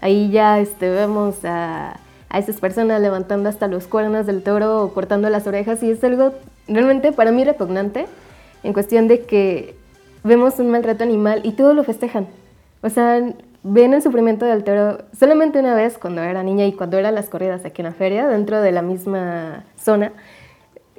Ahí 0.00 0.30
ya 0.30 0.60
este, 0.60 0.88
vemos 0.88 1.44
a 1.44 1.96
a 2.30 2.38
esas 2.38 2.56
personas 2.60 3.00
levantando 3.00 3.48
hasta 3.48 3.68
los 3.68 3.86
cuernos 3.86 4.26
del 4.26 4.42
toro 4.42 4.84
o 4.84 4.92
cortando 4.92 5.30
las 5.30 5.46
orejas 5.46 5.82
y 5.82 5.90
es 5.90 6.04
algo 6.04 6.34
realmente 6.66 7.12
para 7.12 7.32
mí 7.32 7.42
repugnante 7.44 8.06
en 8.62 8.72
cuestión 8.72 9.08
de 9.08 9.22
que 9.22 9.74
vemos 10.24 10.58
un 10.58 10.70
maltrato 10.70 11.04
animal 11.04 11.40
y 11.44 11.52
todos 11.52 11.74
lo 11.74 11.84
festejan. 11.84 12.26
O 12.82 12.90
sea, 12.90 13.20
ven 13.62 13.94
el 13.94 14.02
sufrimiento 14.02 14.46
del 14.46 14.64
toro 14.64 14.98
solamente 15.18 15.58
una 15.58 15.74
vez 15.74 15.98
cuando 15.98 16.22
era 16.22 16.42
niña 16.42 16.66
y 16.66 16.72
cuando 16.72 16.98
eran 16.98 17.14
las 17.14 17.28
corridas 17.28 17.64
aquí 17.64 17.82
en 17.82 17.86
la 17.86 17.92
feria, 17.92 18.26
dentro 18.28 18.60
de 18.60 18.72
la 18.72 18.82
misma 18.82 19.64
zona. 19.76 20.12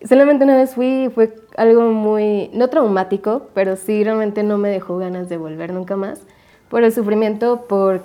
Solamente 0.07 0.45
una 0.45 0.55
vez 0.55 0.75
fui, 0.75 1.11
fue 1.13 1.35
algo 1.57 1.89
muy, 1.91 2.49
no 2.53 2.69
traumático, 2.69 3.49
pero 3.53 3.75
sí 3.75 4.03
realmente 4.03 4.43
no 4.43 4.57
me 4.57 4.69
dejó 4.69 4.97
ganas 4.97 5.27
de 5.27 5.37
volver 5.37 5.73
nunca 5.73 5.95
más 5.95 6.21
por 6.69 6.83
el 6.83 6.93
sufrimiento, 6.93 7.65
por 7.67 8.03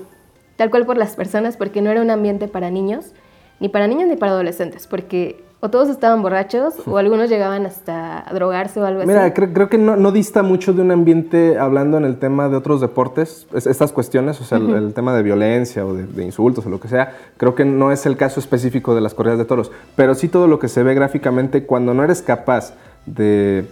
tal 0.57 0.71
cual 0.71 0.87
por 0.87 0.97
las 0.97 1.15
personas, 1.15 1.57
porque 1.57 1.83
no 1.83 1.91
era 1.91 2.03
un 2.03 2.11
ambiente 2.11 2.49
para 2.49 2.71
niños, 2.71 3.13
ni 3.61 3.69
para 3.69 3.87
niños 3.87 4.09
ni 4.09 4.17
para 4.17 4.33
adolescentes, 4.33 4.87
porque 4.87 5.45
o 5.65 5.71
todos 5.71 5.89
estaban 5.89 6.21
borrachos 6.21 6.75
o 6.87 6.99
algunos 6.99 7.31
llegaban 7.31 7.65
hasta 7.65 8.29
a 8.29 8.35
drogarse 8.35 8.83
o 8.83 8.85
algo 8.85 9.01
así. 9.01 9.09
Mira, 9.09 9.33
creo, 9.33 9.71
que 9.71 9.79
no, 9.79 10.13
dista 10.13 10.43
mucho 10.43 10.75
de 10.75 10.83
un 10.83 10.91
ambiente 10.91 11.59
hablando 11.59 11.97
en 11.97 12.05
el 12.05 12.19
tema 12.19 12.51
de 12.51 12.57
otros 12.57 12.83
deportes, 12.83 13.47
estas 13.55 13.91
cuestiones, 13.91 14.39
o 14.43 14.45
sea, 14.45 14.59
el, 14.59 14.93
tema 14.93 15.17
de 15.17 15.23
violencia 15.23 15.87
o 15.87 15.95
de, 15.95 16.23
insultos 16.23 16.67
o 16.67 16.69
lo 16.69 16.81
que 16.81 16.89
sea, 16.89 17.17
creo 17.39 17.55
que 17.55 17.65
no 17.65 17.93
es 17.93 18.05
el 18.05 18.19
caso 18.19 18.41
específico 18.41 18.95
de 18.95 19.01
las 19.01 19.15
corridas 19.15 19.39
de 19.39 19.47
toros, 19.47 19.73
pero 19.97 20.15
sí 20.15 20.29
todo 20.29 20.49
lo 20.49 20.59
que 20.59 20.69
se 20.69 20.83
ve 20.83 20.93
gráficamente 20.93 21.65
cuando 21.65 21.95
no 21.95 22.05
eres 22.05 22.21
capaz 22.21 22.75
de 23.07 23.67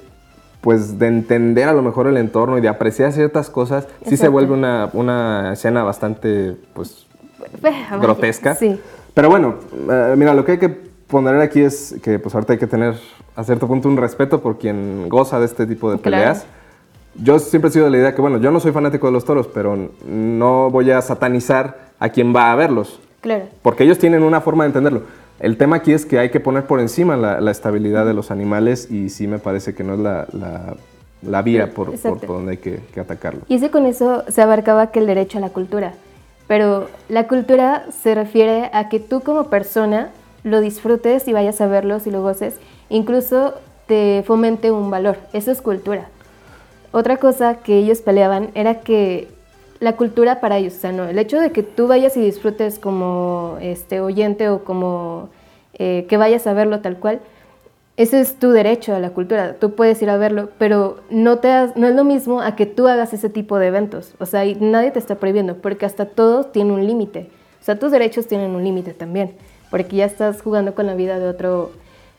pues 0.62 0.98
de 0.98 1.08
entender 1.08 1.68
a 1.68 1.74
lo 1.74 1.82
mejor 1.82 2.06
el 2.06 2.16
entorno 2.16 2.56
y 2.56 2.62
de 2.62 2.68
apreciar 2.68 3.12
ciertas 3.12 3.50
cosas, 3.50 3.86
sí 4.06 4.16
se 4.16 4.28
vuelve 4.28 4.54
una, 4.54 4.88
una 4.94 5.52
escena 5.52 5.82
bastante 5.82 6.56
pues 6.72 7.06
grotesca. 8.00 8.54
Sí. 8.54 8.80
Pero 9.12 9.28
bueno, 9.28 9.56
eh, 9.90 10.14
mira, 10.16 10.32
lo 10.32 10.44
que 10.44 10.52
hay 10.52 10.58
que 10.58 10.91
poner 11.12 11.38
aquí 11.42 11.60
es 11.60 11.94
que 12.02 12.18
pues 12.18 12.34
ahorita 12.34 12.54
hay 12.54 12.58
que 12.58 12.66
tener 12.66 12.94
a 13.36 13.44
cierto 13.44 13.68
punto 13.68 13.86
un 13.86 13.98
respeto 13.98 14.40
por 14.40 14.58
quien 14.58 15.10
goza 15.10 15.38
de 15.38 15.44
este 15.44 15.66
tipo 15.66 15.90
de 15.90 15.98
peleas. 15.98 16.46
Yo 17.14 17.38
siempre 17.38 17.68
he 17.68 17.72
sido 17.72 17.84
de 17.84 17.90
la 17.90 17.98
idea 17.98 18.14
que, 18.14 18.22
bueno, 18.22 18.38
yo 18.38 18.50
no 18.50 18.60
soy 18.60 18.72
fanático 18.72 19.08
de 19.08 19.12
los 19.12 19.26
toros, 19.26 19.46
pero 19.46 19.90
no 20.06 20.70
voy 20.70 20.90
a 20.90 21.02
satanizar 21.02 21.90
a 21.98 22.08
quien 22.08 22.34
va 22.34 22.50
a 22.50 22.56
verlos. 22.56 22.98
Claro. 23.20 23.44
Porque 23.60 23.84
ellos 23.84 23.98
tienen 23.98 24.22
una 24.22 24.40
forma 24.40 24.64
de 24.64 24.68
entenderlo. 24.68 25.02
El 25.38 25.58
tema 25.58 25.76
aquí 25.76 25.92
es 25.92 26.06
que 26.06 26.18
hay 26.18 26.30
que 26.30 26.40
poner 26.40 26.64
por 26.64 26.80
encima 26.80 27.14
la, 27.16 27.50
estabilidad 27.50 28.06
de 28.06 28.14
los 28.14 28.30
animales 28.30 28.90
y 28.90 29.10
sí 29.10 29.26
me 29.26 29.38
parece 29.38 29.74
que 29.74 29.84
no 29.84 29.94
es 29.94 30.00
la, 30.00 30.26
la, 31.20 31.42
vía 31.42 31.74
por, 31.74 31.92
por, 32.00 32.26
donde 32.26 32.52
hay 32.52 32.56
que, 32.56 32.80
que 32.94 33.00
atacarlo. 33.00 33.42
Y 33.48 33.56
ese 33.56 33.70
con 33.70 33.84
eso 33.84 34.24
se 34.28 34.40
abarcaba 34.40 34.90
que 34.90 35.00
el 35.00 35.06
derecho 35.06 35.36
a 35.36 35.42
la 35.42 35.50
cultura. 35.50 35.92
Pero 36.48 36.88
la 37.10 37.28
cultura 37.28 37.84
se 38.02 38.14
refiere 38.14 38.70
a 38.72 38.88
que 38.88 38.98
tú 38.98 39.20
como 39.20 39.50
persona 39.50 40.10
lo 40.44 40.60
disfrutes 40.60 41.28
y 41.28 41.32
vayas 41.32 41.60
a 41.60 41.66
verlo 41.66 41.98
y 42.04 42.10
lo 42.10 42.22
goces, 42.22 42.56
incluso 42.88 43.54
te 43.86 44.22
fomente 44.26 44.70
un 44.70 44.90
valor. 44.90 45.18
Eso 45.32 45.50
es 45.50 45.60
cultura. 45.62 46.08
Otra 46.92 47.16
cosa 47.16 47.56
que 47.56 47.78
ellos 47.78 48.00
peleaban 48.00 48.50
era 48.54 48.80
que 48.80 49.28
la 49.80 49.96
cultura 49.96 50.40
para 50.40 50.58
ellos, 50.58 50.74
o 50.76 50.78
sea, 50.78 50.92
no, 50.92 51.04
el 51.04 51.18
hecho 51.18 51.40
de 51.40 51.50
que 51.50 51.62
tú 51.62 51.88
vayas 51.88 52.16
y 52.16 52.20
disfrutes 52.20 52.78
como 52.78 53.56
este 53.60 54.00
oyente 54.00 54.48
o 54.48 54.62
como 54.62 55.28
eh, 55.74 56.06
que 56.08 56.16
vayas 56.16 56.46
a 56.46 56.52
verlo 56.52 56.80
tal 56.80 56.98
cual, 56.98 57.20
ese 57.96 58.20
es 58.20 58.38
tu 58.38 58.50
derecho 58.50 58.94
a 58.94 59.00
la 59.00 59.10
cultura, 59.10 59.56
tú 59.58 59.74
puedes 59.74 60.00
ir 60.00 60.08
a 60.08 60.16
verlo, 60.16 60.50
pero 60.58 61.00
no, 61.10 61.38
te 61.38 61.48
no 61.76 61.88
es 61.88 61.94
lo 61.94 62.04
mismo 62.04 62.40
a 62.40 62.56
que 62.56 62.64
tú 62.64 62.88
hagas 62.88 63.12
ese 63.12 63.28
tipo 63.28 63.58
de 63.58 63.66
eventos. 63.66 64.14
O 64.18 64.26
sea, 64.26 64.44
nadie 64.60 64.90
te 64.92 64.98
está 64.98 65.16
prohibiendo, 65.16 65.56
porque 65.56 65.84
hasta 65.84 66.06
todo 66.06 66.44
tiene 66.44 66.72
un 66.72 66.86
límite. 66.86 67.28
O 67.60 67.64
sea, 67.64 67.78
tus 67.78 67.92
derechos 67.92 68.26
tienen 68.26 68.52
un 68.52 68.64
límite 68.64 68.94
también, 68.94 69.32
porque 69.72 69.96
ya 69.96 70.04
estás 70.04 70.42
jugando 70.42 70.74
con 70.74 70.86
la 70.86 70.94
vida 70.94 71.18
de 71.18 71.26
otro. 71.26 71.70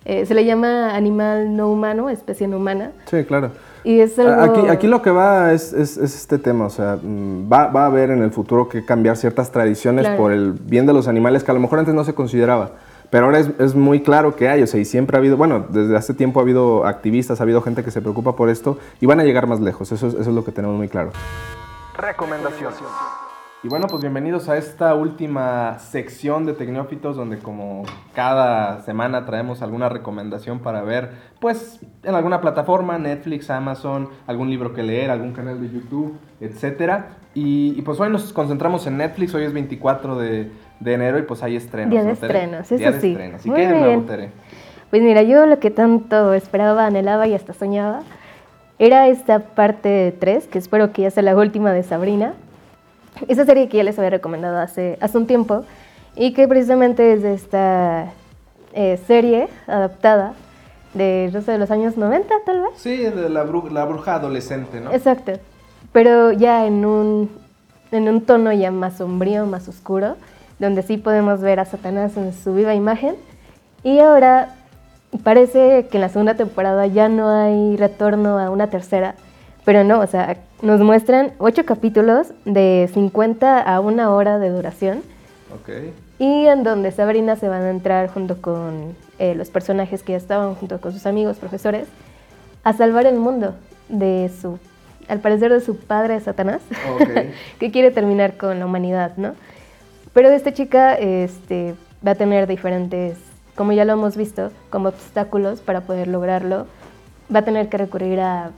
Eh, 0.05 0.25
se 0.25 0.33
le 0.33 0.43
llama 0.43 0.95
animal 0.95 1.55
no 1.55 1.69
humano, 1.69 2.09
especie 2.09 2.47
no 2.47 2.57
humana. 2.57 2.91
Sí, 3.05 3.23
claro. 3.23 3.51
Y 3.83 3.99
es 3.99 4.17
algo... 4.17 4.41
aquí, 4.41 4.67
aquí 4.67 4.87
lo 4.87 5.03
que 5.03 5.11
va 5.11 5.53
es, 5.53 5.71
es, 5.71 5.97
este 5.97 6.39
tema, 6.39 6.65
o 6.65 6.69
sea, 6.69 6.97
mm, 7.01 7.47
va, 7.51 7.67
va, 7.67 7.83
a 7.83 7.85
haber 7.85 8.09
en 8.09 8.23
el 8.23 8.31
futuro 8.31 8.67
que 8.67 8.83
cambiar 8.83 9.17
ciertas 9.17 9.51
tradiciones 9.51 10.07
por 10.09 10.31
el 10.31 10.53
bien 10.53 10.87
de 10.87 10.93
los 10.93 11.07
animales 11.07 11.43
que 11.43 11.51
a 11.51 11.53
lo 11.53 11.59
mejor 11.59 11.79
antes 11.79 11.93
no 11.93 12.03
se 12.03 12.15
consideraba. 12.15 12.71
Pero 13.11 13.25
ahora 13.25 13.39
es, 13.39 13.75
muy 13.75 14.01
claro 14.01 14.35
que 14.35 14.49
hay, 14.49 14.63
o 14.63 14.67
sea, 14.67 14.79
y 14.79 14.85
siempre 14.85 15.15
ha 15.15 15.19
habido, 15.19 15.37
bueno, 15.37 15.67
desde 15.69 15.95
hace 15.95 16.15
tiempo 16.15 16.39
ha 16.39 16.43
habido 16.43 16.87
activistas, 16.87 17.39
ha 17.39 17.43
habido 17.43 17.61
gente 17.61 17.83
que 17.83 17.91
se 17.91 18.01
preocupa 18.01 18.35
por 18.35 18.49
esto 18.49 18.79
y 18.99 19.05
van 19.05 19.19
a 19.19 19.23
llegar 19.23 19.45
más 19.45 19.59
lejos, 19.59 19.91
eso, 19.91 20.07
eso 20.07 20.19
es 20.19 20.27
lo 20.27 20.43
que 20.43 20.51
tenemos 20.51 20.75
muy 20.75 20.89
claro. 20.89 21.11
Recomendación. 21.95 22.73
Y 23.65 23.69
bueno, 23.69 23.87
pues 23.87 24.01
bienvenidos 24.01 24.49
a 24.49 24.57
esta 24.57 24.93
última 24.93 25.79
sección 25.79 26.45
de 26.45 26.51
Tecnófitos, 26.51 27.15
donde 27.15 27.37
como 27.37 27.83
cada 28.13 28.81
semana 28.81 29.25
traemos 29.25 29.61
alguna 29.61 29.87
recomendación 29.87 30.59
para 30.59 30.81
ver, 30.81 31.11
pues 31.39 31.79
en 32.03 32.13
alguna 32.13 32.41
plataforma, 32.41 32.97
Netflix, 32.97 33.49
Amazon, 33.49 34.09
algún 34.27 34.49
libro 34.49 34.73
que 34.73 34.83
leer, 34.83 35.11
algún 35.11 35.31
canal 35.31 35.61
de 35.61 35.69
YouTube, 35.69 36.17
etc. 36.41 37.05
Y, 37.33 37.73
y 37.77 37.81
pues 37.83 37.97
hoy 38.01 38.09
nos 38.09 38.33
concentramos 38.33 38.85
en 38.85 38.97
Netflix, 38.97 39.33
hoy 39.33 39.45
es 39.45 39.53
24 39.53 40.17
de, 40.17 40.51
de 40.81 40.93
enero 40.93 41.17
y 41.17 41.21
pues 41.21 41.41
hay 41.41 41.55
estrenos. 41.55 41.91
Día 41.91 42.03
de 42.03 42.11
estrenos, 42.11 42.69
eso 42.69 42.99
sí. 42.99 43.11
Estrenos. 43.11 43.45
¿Y 43.45 43.49
qué 43.49 43.65
de 43.65 43.79
nuevo, 43.79 44.01
Tere? 44.01 44.31
Pues 44.89 45.01
mira, 45.01 45.21
yo 45.21 45.45
lo 45.45 45.59
que 45.59 45.71
tanto 45.71 46.33
esperaba, 46.33 46.85
anhelaba 46.85 47.27
y 47.27 47.33
hasta 47.33 47.53
soñaba 47.53 48.01
era 48.77 49.07
esta 49.07 49.39
parte 49.39 50.13
3, 50.19 50.47
que 50.47 50.57
espero 50.57 50.91
que 50.91 51.03
ya 51.03 51.11
sea 51.11 51.23
la 51.23 51.37
última 51.37 51.71
de 51.71 51.83
Sabrina. 51.83 52.33
Esa 53.27 53.45
serie 53.45 53.69
que 53.69 53.77
ya 53.77 53.83
les 53.83 53.97
había 53.97 54.11
recomendado 54.11 54.57
hace, 54.57 54.97
hace 55.01 55.17
un 55.17 55.27
tiempo 55.27 55.63
y 56.15 56.33
que 56.33 56.47
precisamente 56.47 57.13
es 57.13 57.21
de 57.23 57.33
esta 57.33 58.11
eh, 58.73 58.99
serie 59.07 59.47
adaptada 59.67 60.33
de, 60.93 61.29
no 61.33 61.41
sé, 61.41 61.53
de 61.53 61.57
los 61.57 61.71
años 61.71 61.97
90 61.97 62.33
tal 62.45 62.61
vez. 62.61 62.71
Sí, 62.75 62.97
de 62.97 63.29
la, 63.29 63.43
la 63.43 63.85
bruja 63.85 64.15
adolescente, 64.15 64.79
¿no? 64.79 64.91
Exacto, 64.91 65.33
pero 65.91 66.31
ya 66.31 66.65
en 66.65 66.85
un, 66.85 67.29
en 67.91 68.09
un 68.09 68.21
tono 68.21 68.51
ya 68.51 68.71
más 68.71 68.97
sombrío, 68.97 69.45
más 69.45 69.67
oscuro 69.67 70.15
donde 70.59 70.81
sí 70.81 70.97
podemos 70.97 71.41
ver 71.41 71.59
a 71.59 71.65
Satanás 71.65 72.17
en 72.17 72.33
su 72.33 72.53
viva 72.53 72.73
imagen. 72.73 73.15
Y 73.83 73.99
ahora 73.99 74.55
parece 75.23 75.87
que 75.89 75.97
en 75.97 76.01
la 76.01 76.09
segunda 76.09 76.35
temporada 76.35 76.87
ya 76.87 77.09
no 77.09 77.29
hay 77.29 77.75
retorno 77.77 78.39
a 78.39 78.49
una 78.49 78.67
tercera, 78.67 79.15
pero 79.65 79.83
no, 79.83 79.99
o 79.99 80.07
sea, 80.07 80.37
nos 80.63 80.79
muestran 80.79 81.33
ocho 81.39 81.65
capítulos 81.65 82.27
de 82.45 82.89
50 82.93 83.61
a 83.61 83.79
una 83.81 84.11
hora 84.11 84.39
de 84.39 84.49
duración. 84.49 85.01
Okay. 85.61 85.93
Y 86.19 86.47
en 86.47 86.63
donde 86.63 86.91
Sabrina 86.91 87.35
se 87.35 87.49
van 87.49 87.63
a 87.63 87.69
entrar 87.69 88.07
junto 88.07 88.41
con 88.41 88.95
eh, 89.19 89.35
los 89.35 89.49
personajes 89.49 90.03
que 90.03 90.13
ya 90.13 90.17
estaban, 90.17 90.55
junto 90.55 90.79
con 90.79 90.93
sus 90.93 91.05
amigos, 91.05 91.35
profesores, 91.35 91.87
a 92.63 92.71
salvar 92.71 93.05
el 93.05 93.15
mundo 93.15 93.55
de 93.89 94.31
su, 94.41 94.57
al 95.09 95.19
parecer 95.19 95.51
de 95.51 95.59
su 95.59 95.75
padre 95.75 96.21
Satanás, 96.21 96.61
que 97.59 97.69
quiere 97.69 97.91
terminar 97.91 98.37
con 98.37 98.59
la 98.59 98.65
humanidad, 98.65 99.17
¿no? 99.17 99.33
Pero 100.13 100.29
esta 100.29 100.53
chica 100.53 100.93
este, 100.93 101.75
va 102.07 102.11
a 102.11 102.15
tener 102.15 102.47
diferentes, 102.47 103.17
como 103.55 103.73
ya 103.73 103.83
lo 103.83 103.91
hemos 103.91 104.15
visto, 104.15 104.49
como 104.69 104.87
obstáculos 104.89 105.59
para 105.59 105.81
poder 105.81 106.07
lograrlo. 106.07 106.67
Va 107.33 107.39
a 107.39 107.45
tener 107.45 107.67
que 107.67 107.77
recurrir 107.77 108.21
a 108.21 108.51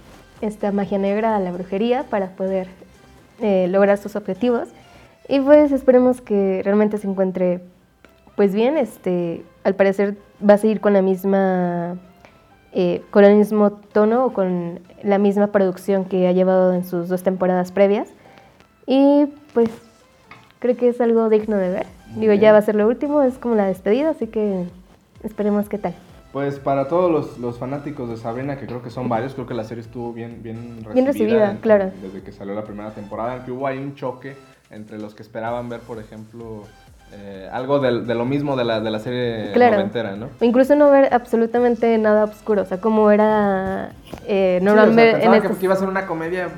esta 0.48 0.72
magia 0.72 0.98
negra, 0.98 1.36
a 1.36 1.40
la 1.40 1.52
brujería, 1.52 2.04
para 2.04 2.30
poder 2.36 2.68
eh, 3.42 3.68
lograr 3.70 3.98
sus 3.98 4.16
objetivos. 4.16 4.70
Y 5.28 5.40
pues 5.40 5.72
esperemos 5.72 6.22
que 6.22 6.62
realmente 6.64 6.98
se 6.98 7.08
encuentre 7.08 7.62
pues 8.36 8.54
bien. 8.54 8.78
Este, 8.78 9.44
al 9.64 9.76
parecer 9.76 10.18
va 10.48 10.56
a 10.56 10.58
seguir 10.58 10.80
con 10.82 10.94
la 10.94 11.02
misma 11.02 11.98
eh, 12.78 13.02
con 13.10 13.24
el 13.24 13.38
mismo 13.38 13.72
tono 13.72 14.26
o 14.26 14.34
con 14.34 14.82
la 15.02 15.18
misma 15.18 15.48
producción 15.48 16.04
que 16.04 16.28
ha 16.28 16.34
llevado 16.34 16.74
en 16.74 16.84
sus 16.84 17.08
dos 17.08 17.24
temporadas 17.24 17.72
previas. 17.72 18.10
Y 18.86 19.28
pues 19.54 19.70
creo 20.60 20.76
que 20.76 20.90
es 20.90 21.00
algo 21.00 21.30
digno 21.30 21.56
de 21.56 21.70
ver. 21.70 21.86
Digo, 22.18 22.34
ya 22.34 22.52
va 22.52 22.58
a 22.58 22.62
ser 22.62 22.76
lo 22.76 22.86
último, 22.86 23.22
es 23.22 23.38
como 23.38 23.56
la 23.56 23.66
despedida, 23.66 24.10
así 24.10 24.28
que 24.28 24.66
esperemos 25.24 25.70
qué 25.70 25.78
tal. 25.78 25.96
Pues 26.36 26.60
para 26.60 26.90
todos 26.90 27.10
los, 27.10 27.38
los, 27.38 27.58
fanáticos 27.58 28.10
de 28.10 28.18
Sabrina, 28.18 28.58
que 28.58 28.66
creo 28.66 28.84
que 28.84 28.90
son 28.90 29.08
varios, 29.08 29.36
creo 29.36 29.48
que 29.48 29.54
la 29.54 29.64
serie 29.64 29.82
estuvo 29.82 30.12
bien, 30.12 30.44
bien 30.44 30.84
recibida. 30.84 30.94
Bien 30.94 31.06
recibida, 31.06 31.58
claro. 31.62 31.92
Desde 32.02 32.24
que 32.24 32.34
salió 32.34 32.54
la 32.54 32.66
primera 32.66 32.90
temporada, 32.90 33.36
aunque 33.36 33.54
hubo 33.54 33.66
ahí 33.66 33.78
un 33.78 33.96
choque 33.96 34.36
entre 34.70 35.00
los 35.00 35.16
que 35.16 35.24
esperaban 35.24 35.70
ver, 35.70 35.80
por 35.80 35.98
ejemplo, 35.98 36.64
eh, 37.14 37.48
algo 37.54 37.80
de, 37.80 38.02
de, 38.02 38.16
lo 38.16 38.26
mismo 38.26 38.58
de 38.58 38.66
la, 38.66 38.82
de 38.82 38.92
la 38.92 39.00
serie 39.00 39.54
claro. 39.54 39.78
noventera, 39.78 40.18
¿no? 40.18 40.28
incluso 40.42 40.76
no 40.76 40.92
ver 40.92 41.08
absolutamente 41.14 41.98
nada 41.98 42.26
oscuro, 42.26 42.64
o 42.64 42.66
sea, 42.66 42.82
como 42.82 43.12
era 43.12 43.94
eh, 44.28 44.60
normalmente... 44.62 45.22
Sí, 45.22 45.28
o 45.30 45.32
sea, 45.32 45.42
que 45.42 45.66
iba 45.66 45.74
a 45.74 45.78
ser 45.78 45.88
una 45.88 46.06
comedia 46.06 46.50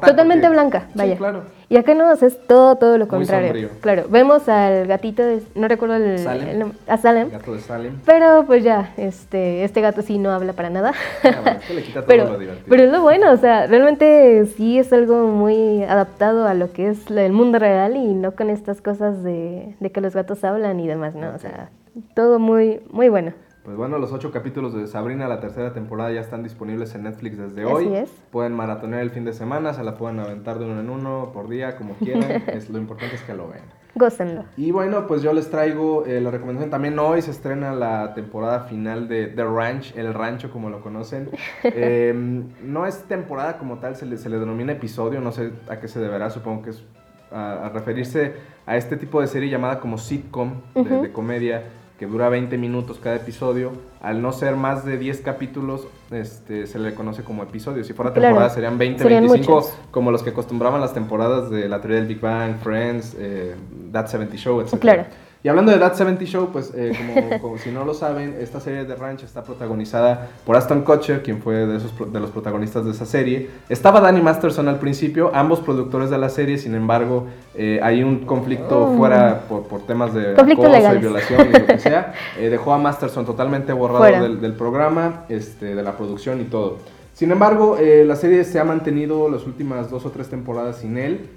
Totalmente 0.00 0.48
blanca, 0.48 0.88
vaya. 0.94 1.16
claro. 1.16 1.42
Y 1.68 1.76
acá 1.76 1.94
no, 1.94 2.10
es 2.12 2.46
todo, 2.48 2.74
todo 2.76 2.98
lo 2.98 3.06
contrario. 3.06 3.70
Claro, 3.80 4.06
vemos 4.08 4.48
al 4.48 4.86
gatito, 4.88 5.22
de, 5.22 5.40
no 5.54 5.68
recuerdo 5.68 5.94
el, 5.96 6.18
Salem. 6.18 6.72
a 6.88 6.96
Salem. 6.96 7.30
gato 7.30 7.54
de 7.54 7.60
Salem. 7.60 8.00
Pero 8.04 8.44
pues 8.44 8.64
ya, 8.64 8.92
este, 8.96 9.62
este 9.62 9.80
gato 9.80 10.02
sí 10.02 10.18
no 10.18 10.30
habla 10.32 10.52
para 10.52 10.68
nada. 10.68 10.92
Ah, 11.22 11.58
le 11.72 11.82
quita 11.82 12.00
todo 12.00 12.06
pero, 12.08 12.24
lo 12.24 12.38
divertido. 12.38 12.66
Pero 12.68 12.82
es 12.82 12.90
lo 12.90 13.02
bueno, 13.02 13.30
o 13.30 13.36
sea, 13.36 13.66
realmente 13.68 14.46
sí 14.56 14.78
es 14.78 14.92
algo 14.92 15.28
muy 15.28 15.84
adaptado 15.84 16.46
a 16.46 16.54
lo 16.54 16.72
que 16.72 16.88
es 16.88 17.08
el 17.08 17.32
mundo 17.32 17.60
real 17.60 17.96
y 17.96 18.14
no 18.14 18.32
con 18.32 18.50
estas 18.50 18.80
cosas 18.80 19.22
de, 19.22 19.76
de 19.78 19.92
que 19.92 20.00
los 20.00 20.14
gatos 20.14 20.42
hablan 20.42 20.80
y 20.80 20.88
demás, 20.88 21.14
¿no? 21.14 21.32
O 21.34 21.38
sea, 21.38 21.70
todo 22.14 22.38
muy, 22.38 22.80
muy 22.90 23.08
bueno. 23.08 23.32
Pues 23.64 23.76
bueno, 23.76 23.98
los 23.98 24.10
ocho 24.12 24.30
capítulos 24.30 24.72
de 24.72 24.86
Sabrina, 24.86 25.28
la 25.28 25.38
tercera 25.38 25.74
temporada, 25.74 26.10
ya 26.12 26.20
están 26.20 26.42
disponibles 26.42 26.94
en 26.94 27.02
Netflix 27.02 27.36
desde 27.36 27.66
hoy. 27.66 27.86
Así 27.86 27.94
es. 27.96 28.10
Pueden 28.30 28.54
maratonear 28.54 29.02
el 29.02 29.10
fin 29.10 29.26
de 29.26 29.34
semana, 29.34 29.74
se 29.74 29.84
la 29.84 29.96
pueden 29.96 30.18
aventar 30.18 30.58
de 30.58 30.64
uno 30.64 30.80
en 30.80 30.88
uno, 30.88 31.30
por 31.34 31.48
día, 31.48 31.76
como 31.76 31.94
quieran. 31.94 32.42
es, 32.48 32.70
lo 32.70 32.78
importante 32.78 33.16
es 33.16 33.22
que 33.22 33.34
lo 33.34 33.48
vean. 33.48 33.64
Gócenlo. 33.94 34.44
Y 34.56 34.70
bueno, 34.70 35.06
pues 35.06 35.20
yo 35.20 35.34
les 35.34 35.50
traigo 35.50 36.06
eh, 36.06 36.22
la 36.22 36.30
recomendación. 36.30 36.70
También 36.70 36.98
hoy 36.98 37.20
se 37.20 37.32
estrena 37.32 37.74
la 37.74 38.14
temporada 38.14 38.60
final 38.60 39.08
de 39.08 39.26
The 39.26 39.44
Ranch, 39.44 39.94
El 39.94 40.14
Rancho, 40.14 40.50
como 40.50 40.70
lo 40.70 40.80
conocen. 40.80 41.28
Em, 41.62 42.48
no 42.62 42.86
es 42.86 43.02
temporada 43.04 43.58
como 43.58 43.78
tal, 43.78 43.94
se 43.94 44.06
le, 44.06 44.16
se 44.16 44.30
le 44.30 44.38
denomina 44.38 44.72
episodio, 44.72 45.20
no 45.20 45.32
sé 45.32 45.52
a 45.68 45.80
qué 45.80 45.88
se 45.88 46.00
deberá, 46.00 46.30
supongo 46.30 46.62
que 46.62 46.70
es 46.70 46.82
a, 47.30 47.70
referirse 47.74 48.34
a 48.66 48.76
este 48.76 48.96
tipo 48.96 49.20
de 49.20 49.26
serie 49.26 49.50
llamada 49.50 49.80
como 49.80 49.98
sitcom, 49.98 50.62
de 50.74 51.12
comedia 51.12 51.64
que 52.00 52.06
dura 52.06 52.30
20 52.30 52.56
minutos 52.56 52.98
cada 52.98 53.16
episodio, 53.16 53.72
al 54.00 54.22
no 54.22 54.32
ser 54.32 54.56
más 54.56 54.86
de 54.86 54.96
10 54.96 55.20
capítulos, 55.20 55.86
este, 56.10 56.66
se 56.66 56.78
le 56.78 56.94
conoce 56.94 57.22
como 57.24 57.42
episodio. 57.42 57.84
Si 57.84 57.92
fuera 57.92 58.14
temporada 58.14 58.48
serían 58.48 58.78
20, 58.78 59.04
25, 59.04 59.70
como 59.90 60.10
los 60.10 60.22
que 60.22 60.30
acostumbraban 60.30 60.80
las 60.80 60.94
temporadas 60.94 61.50
de 61.50 61.68
la 61.68 61.82
teoría 61.82 61.98
del 61.98 62.06
Big 62.06 62.18
Bang, 62.18 62.56
Friends, 62.62 63.14
eh, 63.18 63.54
That 63.92 64.06
70 64.06 64.36
Show, 64.38 64.62
etc. 64.62 64.78
Claro. 64.78 65.04
Y 65.42 65.48
hablando 65.48 65.72
de 65.72 65.78
That 65.78 65.94
70 65.94 66.24
Show, 66.26 66.50
pues 66.52 66.70
eh, 66.74 66.92
como, 67.40 67.56
si 67.56 67.70
no 67.70 67.84
lo 67.84 67.94
saben, 67.94 68.36
esta 68.40 68.60
serie 68.60 68.84
de 68.84 68.94
Ranch 68.94 69.22
está 69.22 69.42
protagonizada 69.42 70.28
por 70.44 70.54
Aston 70.56 70.82
Kutcher, 70.82 71.22
quien 71.22 71.40
fue 71.40 71.66
de, 71.66 71.78
esos, 71.78 72.12
de 72.12 72.20
los 72.20 72.30
protagonistas 72.30 72.84
de 72.84 72.90
esa 72.90 73.06
serie. 73.06 73.48
Estaba 73.70 74.00
Danny 74.00 74.20
Masterson 74.20 74.68
al 74.68 74.78
principio, 74.78 75.30
ambos 75.34 75.60
productores 75.60 76.10
de 76.10 76.18
la 76.18 76.28
serie, 76.28 76.58
sin 76.58 76.74
embargo, 76.74 77.26
eh, 77.54 77.80
hay 77.82 78.02
un 78.02 78.26
conflicto 78.26 78.84
oh. 78.84 78.96
fuera 78.98 79.40
por, 79.48 79.62
por, 79.62 79.86
temas 79.86 80.12
de 80.12 80.32
acoso 80.32 80.94
y 80.94 80.98
violación 80.98 81.48
y 81.48 81.58
lo 81.58 81.66
que 81.66 81.78
sea. 81.78 82.14
Eh, 82.38 82.48
dejó 82.48 82.72
a 82.72 82.78
Masterson 82.78 83.24
totalmente 83.26 83.72
borrado 83.72 84.22
del, 84.22 84.40
del, 84.40 84.52
programa, 84.52 85.24
este, 85.28 85.74
de 85.74 85.82
la 85.82 85.96
producción 85.96 86.40
y 86.40 86.44
todo. 86.44 86.78
Sin 87.12 87.30
embargo, 87.30 87.76
la 87.80 88.16
serie 88.16 88.44
se 88.44 88.58
ha 88.58 88.64
mantenido 88.64 89.28
las 89.28 89.46
últimas 89.46 89.90
dos 89.90 90.06
o 90.06 90.10
tres 90.10 90.28
temporadas 90.28 90.78
sin 90.78 90.96
él 90.96 91.28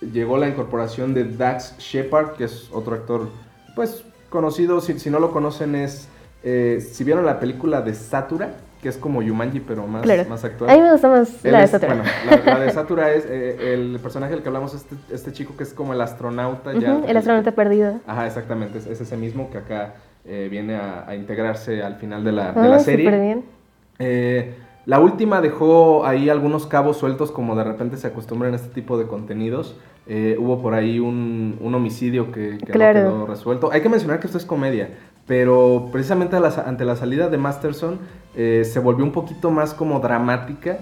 llegó 0.00 0.38
la 0.38 0.48
incorporación 0.48 1.14
de 1.14 1.24
Dax 1.24 1.76
Shepard, 1.78 2.32
que 2.36 2.44
es 2.44 2.70
otro 2.72 2.94
actor, 2.94 3.28
pues 3.74 4.04
conocido, 4.28 4.80
si, 4.80 4.98
si 4.98 5.10
no 5.10 5.18
lo 5.18 5.32
conocen 5.32 5.74
es, 5.74 6.08
eh, 6.42 6.80
si 6.80 7.04
vieron 7.04 7.26
la 7.26 7.40
película 7.40 7.82
de 7.82 7.94
Satura, 7.94 8.54
que 8.80 8.88
es 8.88 8.96
como 8.96 9.20
Yumanji, 9.20 9.60
pero 9.60 9.86
más, 9.86 10.06
más 10.28 10.44
actual. 10.44 10.70
A 10.70 10.74
mí 10.74 10.80
me 10.80 10.92
gusta 10.92 11.08
más 11.08 11.44
la 11.44 11.60
de 11.60 11.66
Satura. 11.66 11.94
Bueno, 11.96 12.42
la, 12.46 12.60
de 12.60 12.70
Satura 12.70 13.12
es 13.12 13.26
eh, 13.28 13.74
el 13.74 13.98
personaje 14.00 14.32
del 14.32 14.42
que 14.42 14.48
hablamos, 14.48 14.72
este, 14.74 14.96
este 15.12 15.32
chico 15.32 15.54
que 15.56 15.64
es 15.64 15.74
como 15.74 15.92
el 15.92 16.00
astronauta. 16.00 16.72
ya, 16.72 17.02
el 17.06 17.16
astronauta 17.16 17.52
perdido. 17.52 18.00
Ajá, 18.06 18.26
exactamente, 18.26 18.78
es, 18.78 18.86
ese 18.86 19.16
mismo 19.18 19.50
que 19.50 19.58
acá 19.58 19.94
eh, 20.24 20.48
viene 20.50 20.76
a, 20.76 21.14
integrarse 21.14 21.82
al 21.82 21.96
final 21.96 22.24
de 22.24 22.32
la, 22.32 22.52
de 22.52 22.68
la 22.68 22.76
ah, 22.76 22.80
serie. 22.80 23.10
bien. 23.10 23.44
La 24.86 24.98
última 24.98 25.40
dejó 25.40 26.06
ahí 26.06 26.28
algunos 26.30 26.66
cabos 26.66 26.96
sueltos, 26.96 27.30
como 27.30 27.54
de 27.54 27.64
repente 27.64 27.96
se 27.96 28.06
acostumbran 28.06 28.54
a 28.54 28.56
este 28.56 28.68
tipo 28.68 28.98
de 28.98 29.06
contenidos. 29.06 29.76
Eh, 30.06 30.36
hubo 30.38 30.60
por 30.62 30.74
ahí 30.74 30.98
un, 30.98 31.58
homicidio 31.74 32.32
que, 32.32 32.58
no 32.66 32.66
quedó 32.66 33.26
resuelto. 33.26 33.70
Hay 33.72 33.82
que 33.82 33.88
mencionar 33.88 34.20
que 34.20 34.26
esto 34.26 34.38
es 34.38 34.44
comedia, 34.44 34.90
pero 35.26 35.88
precisamente 35.92 36.36
ante 36.36 36.84
la 36.84 36.96
salida 36.96 37.28
de 37.28 37.36
Masterson 37.36 37.98
eh, 38.34 38.62
se 38.64 38.80
volvió 38.80 39.04
un 39.04 39.12
poquito 39.12 39.50
más 39.50 39.74
como 39.74 40.00
dramática. 40.00 40.78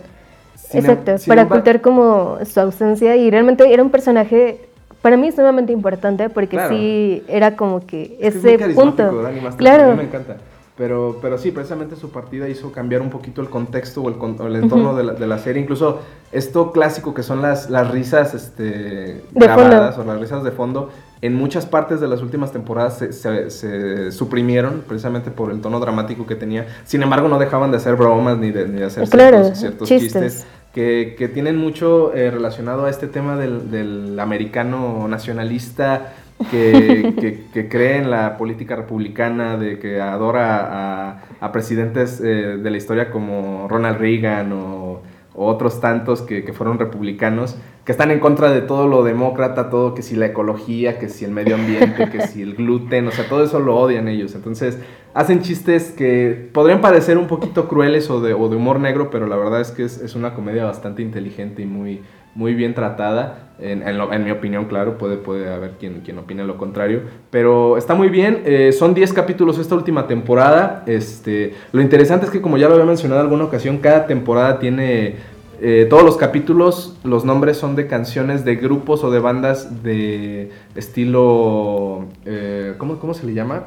Exacto, 0.72 1.14
para 1.26 1.44
ocultar 1.44 1.80
como 1.80 2.38
su 2.44 2.60
ausencia 2.60 3.16
y 3.16 3.30
realmente 3.30 3.72
era 3.72 3.82
un 3.82 3.90
personaje 3.90 4.68
para 5.02 5.16
mí 5.16 5.32
sumamente 5.32 5.72
importante 5.72 6.28
porque 6.28 6.58
sí 6.68 7.22
era 7.28 7.56
como 7.56 7.84
que 7.86 8.16
ese 8.20 8.58
punto. 8.74 9.24
claro. 9.56 9.84
A 9.84 9.90
mí 9.90 9.96
me 9.96 10.02
encanta. 10.04 10.36
Pero, 10.78 11.18
pero 11.20 11.38
sí, 11.38 11.50
precisamente 11.50 11.96
su 11.96 12.10
partida 12.10 12.48
hizo 12.48 12.70
cambiar 12.70 13.02
un 13.02 13.10
poquito 13.10 13.42
el 13.42 13.50
contexto 13.50 14.00
o 14.00 14.08
el, 14.08 14.54
entorno 14.54 14.94
de, 14.94 15.02
la, 15.02 15.12
de, 15.12 15.26
la, 15.26 15.38
serie. 15.38 15.60
Incluso 15.60 15.98
esto 16.30 16.70
clásico 16.70 17.14
que 17.14 17.24
son 17.24 17.42
las, 17.42 17.68
las 17.68 17.90
risas 17.90 18.32
este, 18.32 19.24
grabadas 19.32 19.98
o 19.98 20.04
las 20.04 20.20
risas 20.20 20.44
de 20.44 20.52
fondo, 20.52 20.90
en 21.20 21.34
muchas 21.34 21.66
partes 21.66 22.00
de 22.00 22.06
las 22.06 22.22
últimas 22.22 22.52
temporadas 22.52 22.98
se, 22.98 23.50
se, 23.50 24.12
suprimieron 24.12 24.84
precisamente 24.86 25.32
por 25.32 25.50
el 25.50 25.60
tono 25.60 25.80
dramático 25.80 26.26
que 26.26 26.36
tenía. 26.36 26.68
Sin 26.84 27.02
embargo, 27.02 27.26
no 27.26 27.40
dejaban 27.40 27.72
de 27.72 27.78
hacer 27.78 27.96
bromas 27.96 28.38
ni 28.38 28.52
de, 28.52 28.68
ni 28.68 28.78
de 28.78 28.84
hacer 28.84 29.08
ciertos, 29.08 29.88
chistes. 29.88 30.46
que, 30.72 31.16
que, 31.18 31.26
tienen 31.26 31.56
mucho 31.56 32.14
eh, 32.14 32.30
relacionado 32.30 32.84
a 32.84 32.90
este 32.90 33.08
tema 33.08 33.36
del, 33.36 33.72
del 33.72 34.20
americano 34.20 35.08
nacionalista 35.08 36.12
que, 36.50 37.44
que, 37.52 37.68
cree 37.68 37.96
en 37.96 38.10
la 38.10 38.36
política 38.36 38.76
republicana, 38.76 39.56
de 39.56 39.78
que 39.78 40.00
adora 40.00 41.22
a, 41.40 41.52
presidentes 41.52 42.20
eh, 42.20 42.58
de 42.58 42.70
la 42.70 42.76
historia 42.76 43.10
como 43.10 43.66
Ronald 43.68 43.98
Reagan 43.98 44.52
o, 44.52 45.02
otros 45.40 45.80
tantos 45.80 46.22
que, 46.22 46.52
fueron 46.52 46.80
republicanos, 46.80 47.56
que 47.84 47.92
están 47.92 48.10
en 48.10 48.18
contra 48.18 48.50
de 48.50 48.60
todo 48.60 48.88
lo 48.88 49.04
demócrata, 49.04 49.70
todo 49.70 49.94
que 49.94 50.02
si 50.02 50.16
la 50.16 50.26
ecología, 50.26 50.98
que 50.98 51.08
si 51.08 51.24
el 51.24 51.30
medio 51.30 51.54
ambiente, 51.54 52.10
que 52.10 52.26
si 52.26 52.42
el 52.42 52.56
gluten, 52.56 53.06
o 53.06 53.12
sea, 53.12 53.28
todo 53.28 53.44
eso 53.44 53.60
lo 53.60 53.76
odian 53.76 54.08
ellos. 54.08 54.34
Entonces, 54.34 54.80
hacen 55.14 55.40
chistes 55.42 55.92
que 55.92 56.50
podrían 56.52 56.80
parecer 56.80 57.18
un 57.18 57.28
poquito 57.28 57.68
crueles 57.68 58.10
o 58.10 58.20
de, 58.20 58.34
humor 58.34 58.80
negro, 58.80 59.10
pero 59.10 59.28
la 59.28 59.36
verdad 59.36 59.60
es 59.60 59.70
que 59.70 59.84
es 59.84 60.16
una 60.16 60.34
comedia 60.34 60.64
bastante 60.64 61.02
inteligente 61.02 61.62
y 61.62 61.66
muy, 61.66 62.02
muy 62.34 62.54
bien 62.54 62.74
tratada. 62.74 63.44
En, 63.60 63.82
en, 63.82 64.24
mi 64.24 64.30
opinión, 64.30 64.66
claro, 64.66 64.98
puede, 64.98 65.16
puede 65.16 65.52
haber 65.52 65.72
quien, 65.72 66.02
quien 66.02 66.18
opine 66.18 66.44
lo 66.44 66.56
contrario. 66.56 67.02
Pero 67.30 67.76
está 67.76 67.94
muy 67.94 68.08
bien. 68.08 68.42
Eh, 68.44 68.72
son 68.72 68.94
10 68.94 69.12
capítulos 69.12 69.58
esta 69.58 69.74
última 69.74 70.06
temporada. 70.06 70.84
Este, 70.86 71.54
lo 71.72 71.82
interesante 71.82 72.26
es 72.26 72.32
que, 72.32 72.40
como 72.40 72.56
ya 72.56 72.68
lo 72.68 72.74
había 72.74 72.86
mencionado 72.86 73.20
en 73.20 73.26
alguna 73.26 73.44
ocasión, 73.44 73.78
cada 73.78 74.06
temporada 74.06 74.60
tiene 74.60 75.16
eh, 75.60 75.86
todos 75.90 76.04
los 76.04 76.16
capítulos, 76.16 76.96
los 77.02 77.24
nombres 77.24 77.56
son 77.56 77.74
de 77.74 77.88
canciones 77.88 78.44
de 78.44 78.56
grupos 78.56 79.02
o 79.02 79.10
de 79.10 79.18
bandas 79.18 79.82
de 79.82 80.50
estilo. 80.76 82.04
Eh, 82.24 82.74
¿cómo, 82.78 83.12
se 83.12 83.26
le 83.26 83.34
llama? 83.34 83.64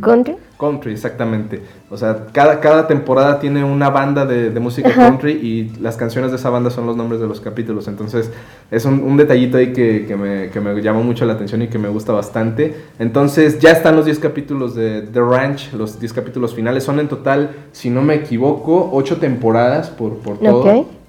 country. 0.00 0.36
Country, 0.58 0.92
exactamente. 0.92 1.60
O 1.90 1.96
sea, 1.96 2.26
cada, 2.32 2.60
cada 2.60 2.86
temporada 2.86 3.40
tiene 3.40 3.64
una 3.64 3.90
banda 3.90 4.24
de, 4.24 4.58
música 4.60 4.92
country 4.94 5.32
y 5.32 5.76
las 5.80 5.96
canciones 5.96 6.30
de 6.30 6.36
esa 6.36 6.48
banda 6.48 6.70
son 6.70 6.86
los 6.86 6.96
nombres 6.96 7.20
de 7.20 7.26
los 7.26 7.40
capítulos. 7.40 7.88
Entonces, 7.88 8.30
es 8.70 8.84
un, 8.84 9.16
detallito 9.16 9.56
ahí 9.56 9.72
que, 9.72 10.06
que, 10.06 10.14
me, 10.14 10.48
que, 10.50 10.60
me, 10.60 10.80
llamó 10.80 11.02
mucho 11.02 11.24
la 11.24 11.32
atención 11.32 11.62
y 11.62 11.66
que 11.66 11.78
me 11.78 11.88
gusta 11.88 12.12
bastante. 12.12 12.74
Entonces, 13.00 13.58
ya 13.58 13.72
están 13.72 13.96
los 13.96 14.04
10 14.04 14.20
capítulos 14.20 14.76
de 14.76 15.02
The 15.02 15.20
Ranch, 15.20 15.72
los 15.72 15.98
10 15.98 16.12
capítulos 16.12 16.54
finales. 16.54 16.84
Son 16.84 17.00
en 17.00 17.08
total, 17.08 17.50
si 17.72 17.90
no 17.90 18.02
me 18.02 18.14
equivoco, 18.14 18.90
8 18.92 19.16
temporadas 19.16 19.90
por, 19.90 20.18
por 20.18 20.38
todo 20.38 21.01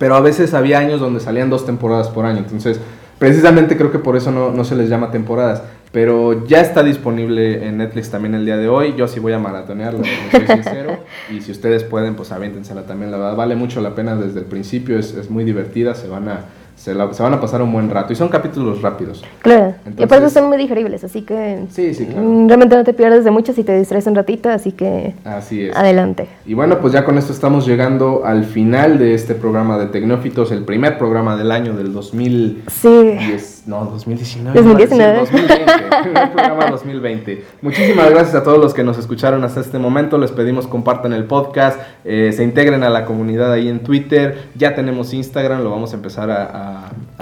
pero 0.00 0.14
a 0.14 0.20
veces 0.20 0.54
había 0.54 0.78
años 0.78 0.98
donde 0.98 1.20
salían 1.20 1.50
dos 1.50 1.66
temporadas 1.66 2.08
por 2.08 2.24
año, 2.24 2.38
entonces 2.38 2.80
precisamente 3.18 3.76
creo 3.76 3.92
que 3.92 3.98
por 3.98 4.16
eso 4.16 4.30
no, 4.30 4.64
se 4.64 4.74
les 4.74 4.88
llama 4.88 5.10
temporadas, 5.10 5.62
pero 5.92 6.46
ya 6.46 6.62
está 6.62 6.82
disponible 6.82 7.68
en 7.68 7.76
Netflix 7.76 8.10
también 8.10 8.34
el 8.34 8.46
día 8.46 8.56
de 8.56 8.66
hoy, 8.66 8.94
yo 8.96 9.06
sí 9.06 9.20
voy 9.20 9.34
a 9.34 9.38
maratonearla, 9.38 10.02
soy 10.30 10.46
sincero, 10.46 11.00
y 11.30 11.42
si 11.42 11.52
ustedes 11.52 11.84
pueden, 11.84 12.14
pues 12.14 12.32
aviéntensela 12.32 12.84
también, 12.84 13.10
la 13.10 13.18
verdad 13.18 13.36
vale 13.36 13.56
mucho 13.56 13.82
la 13.82 13.94
pena 13.94 14.16
desde 14.16 14.38
el 14.38 14.46
principio, 14.46 14.98
es, 14.98 15.12
es 15.12 15.28
muy 15.28 15.44
divertida, 15.44 15.94
se 15.94 16.08
van 16.08 16.30
a 16.30 16.44
se, 16.80 16.94
van 16.94 17.34
a 17.34 17.40
pasar 17.40 17.60
un 17.62 17.72
buen 17.72 17.90
rato. 17.90 18.12
Y 18.12 18.16
son 18.16 18.28
capítulos 18.28 18.80
rápidos. 18.80 19.22
Claro. 19.42 19.74
y 19.96 20.02
aparte 20.02 20.30
son 20.30 20.48
muy 20.48 20.56
digeribles, 20.56 21.04
así 21.04 21.22
que. 21.22 21.64
Sí, 21.70 21.94
sí, 21.94 22.06
claro. 22.06 22.22
Mm, 22.22 22.48
realmente 22.48 22.76
no 22.76 22.84
te 22.84 22.94
pierdes 22.94 23.24
de 23.24 23.30
mucho 23.30 23.52
si 23.52 23.64
te 23.64 23.76
distraes 23.78 24.06
un 24.06 24.14
ratito, 24.14 24.48
así 24.48 24.72
que. 24.72 25.14
Así 25.24 25.62
es. 25.62 25.76
Adelante. 25.76 26.28
Y 26.46 26.54
bueno, 26.54 26.78
pues 26.78 26.92
ya 26.92 27.04
con 27.04 27.18
esto 27.18 27.32
estamos 27.32 27.66
llegando 27.66 28.22
al 28.24 28.44
final 28.44 28.98
de 28.98 29.14
este 29.14 29.34
programa 29.34 29.78
de 29.78 29.86
Tecnófitos, 29.86 30.52
el 30.52 30.64
primer 30.64 30.96
programa 30.98 31.36
del 31.36 31.52
año 31.52 31.74
del 31.74 31.92
2010. 31.92 32.64
Sí. 32.72 33.62
no, 33.66 33.84
2019. 33.84 34.62
2019. 34.62 35.18
2020. 35.18 35.64
primer 36.02 36.32
programa 36.32 36.66
2020. 36.70 37.44
Muchísimas 37.60 38.10
gracias 38.10 38.34
a 38.36 38.42
todos 38.42 38.58
los 38.58 38.74
que 38.74 38.84
nos 38.84 38.96
escucharon 38.96 39.44
hasta 39.44 39.60
este 39.60 39.78
momento. 39.78 40.16
Les 40.18 40.32
pedimos 40.32 40.66
compartan 40.66 41.12
el 41.12 41.24
podcast, 41.24 41.78
eh, 42.04 42.32
se 42.34 42.42
integren 42.42 42.82
a 42.84 42.90
la 42.90 43.04
comunidad 43.04 43.52
ahí 43.52 43.68
en 43.68 43.80
Twitter. 43.80 44.48
Ya 44.54 44.74
tenemos 44.74 45.12
Instagram, 45.12 45.62
lo 45.62 45.70
vamos 45.70 45.92
a 45.92 45.96
empezar 45.96 46.30
a 46.30 46.40
a, 46.40 46.69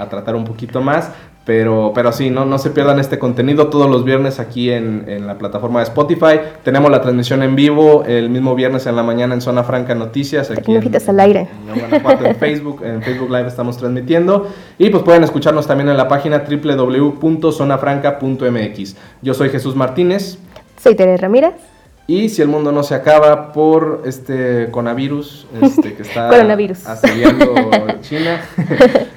tratar 0.09 0.35
un 0.35 0.45
poquito 0.45 0.81
más. 0.81 1.11
Pero, 1.45 1.93
pero 1.95 2.11
sí, 2.11 2.29
no, 2.29 2.43
no 2.45 2.59
se 2.59 2.69
pierdan 2.69 2.99
este 2.99 3.17
contenido 3.17 3.69
todos 3.69 3.89
los 3.89 4.03
viernes 4.03 4.39
aquí 4.39 4.69
en, 4.69 5.05
en, 5.07 5.25
la 5.25 5.39
plataforma 5.39 5.79
de 5.79 5.85
Spotify. 5.85 6.41
Tenemos 6.63 6.91
la 6.91 7.01
transmisión 7.01 7.41
en 7.41 7.55
vivo 7.55 8.03
el 8.05 8.29
mismo 8.29 8.53
viernes 8.53 8.85
en 8.85 8.95
la 8.95 9.01
mañana 9.01 9.33
en 9.33 9.41
Zona 9.41 9.63
Franca 9.63 9.95
Noticias. 9.95 10.51
Aquí 10.51 10.75
en, 10.75 10.95
al 11.07 11.19
aire. 11.19 11.47
En, 11.91 12.35
Facebook, 12.35 12.83
en 12.83 13.01
Facebook 13.01 13.31
Live 13.31 13.47
estamos 13.47 13.77
transmitiendo. 13.77 14.47
Y 14.77 14.91
pues 14.91 15.01
pueden 15.01 15.23
escucharnos 15.23 15.65
también 15.65 15.89
en 15.89 15.97
la 15.97 16.07
página 16.07 16.43
www.zonafranca.mx. 16.47 18.95
Yo 19.23 19.33
soy 19.33 19.49
Jesús 19.49 19.75
Martínez. 19.75 20.37
Soy 20.77 20.93
Tere 20.93 21.17
Ramírez. 21.17 21.78
Y 22.09 22.27
si 22.29 22.41
el 22.41 22.47
mundo 22.47 22.71
no 22.71 22.81
se 22.81 22.95
acaba 22.95 23.53
por 23.53 24.01
este 24.03 24.71
coronavirus 24.71 25.45
este, 25.61 25.93
que 25.93 26.01
está 26.01 26.29
asediando 26.87 27.45
China, 28.01 28.41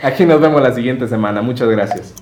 aquí 0.02 0.26
nos 0.26 0.38
vemos 0.42 0.60
la 0.60 0.74
siguiente 0.74 1.08
semana. 1.08 1.40
Muchas 1.40 1.70
gracias. 1.70 2.12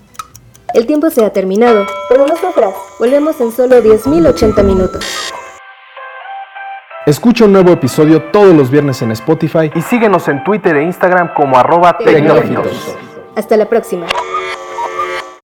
El 0.73 0.87
tiempo 0.87 1.11
se 1.11 1.25
ha 1.25 1.31
terminado, 1.31 1.85
pero 2.09 2.25
nosotras 2.25 2.73
volvemos 3.01 3.41
en 3.41 3.51
solo 3.51 3.83
10.080 3.83 4.63
minutos. 4.63 5.05
Escucha 7.05 7.47
un 7.47 7.53
nuevo 7.53 7.73
episodio 7.73 8.23
todos 8.31 8.55
los 8.55 8.71
viernes 8.71 9.03
en 9.03 9.11
Spotify 9.11 9.73
y 9.75 9.83
síguenos 9.83 10.29
en 10.29 10.45
Twitter 10.45 10.77
e 10.77 10.85
Instagram 10.85 11.35
como 11.35 11.59
arroba 11.59 11.99
Hasta 13.35 13.57
la 13.57 13.69
próxima. 13.69 14.07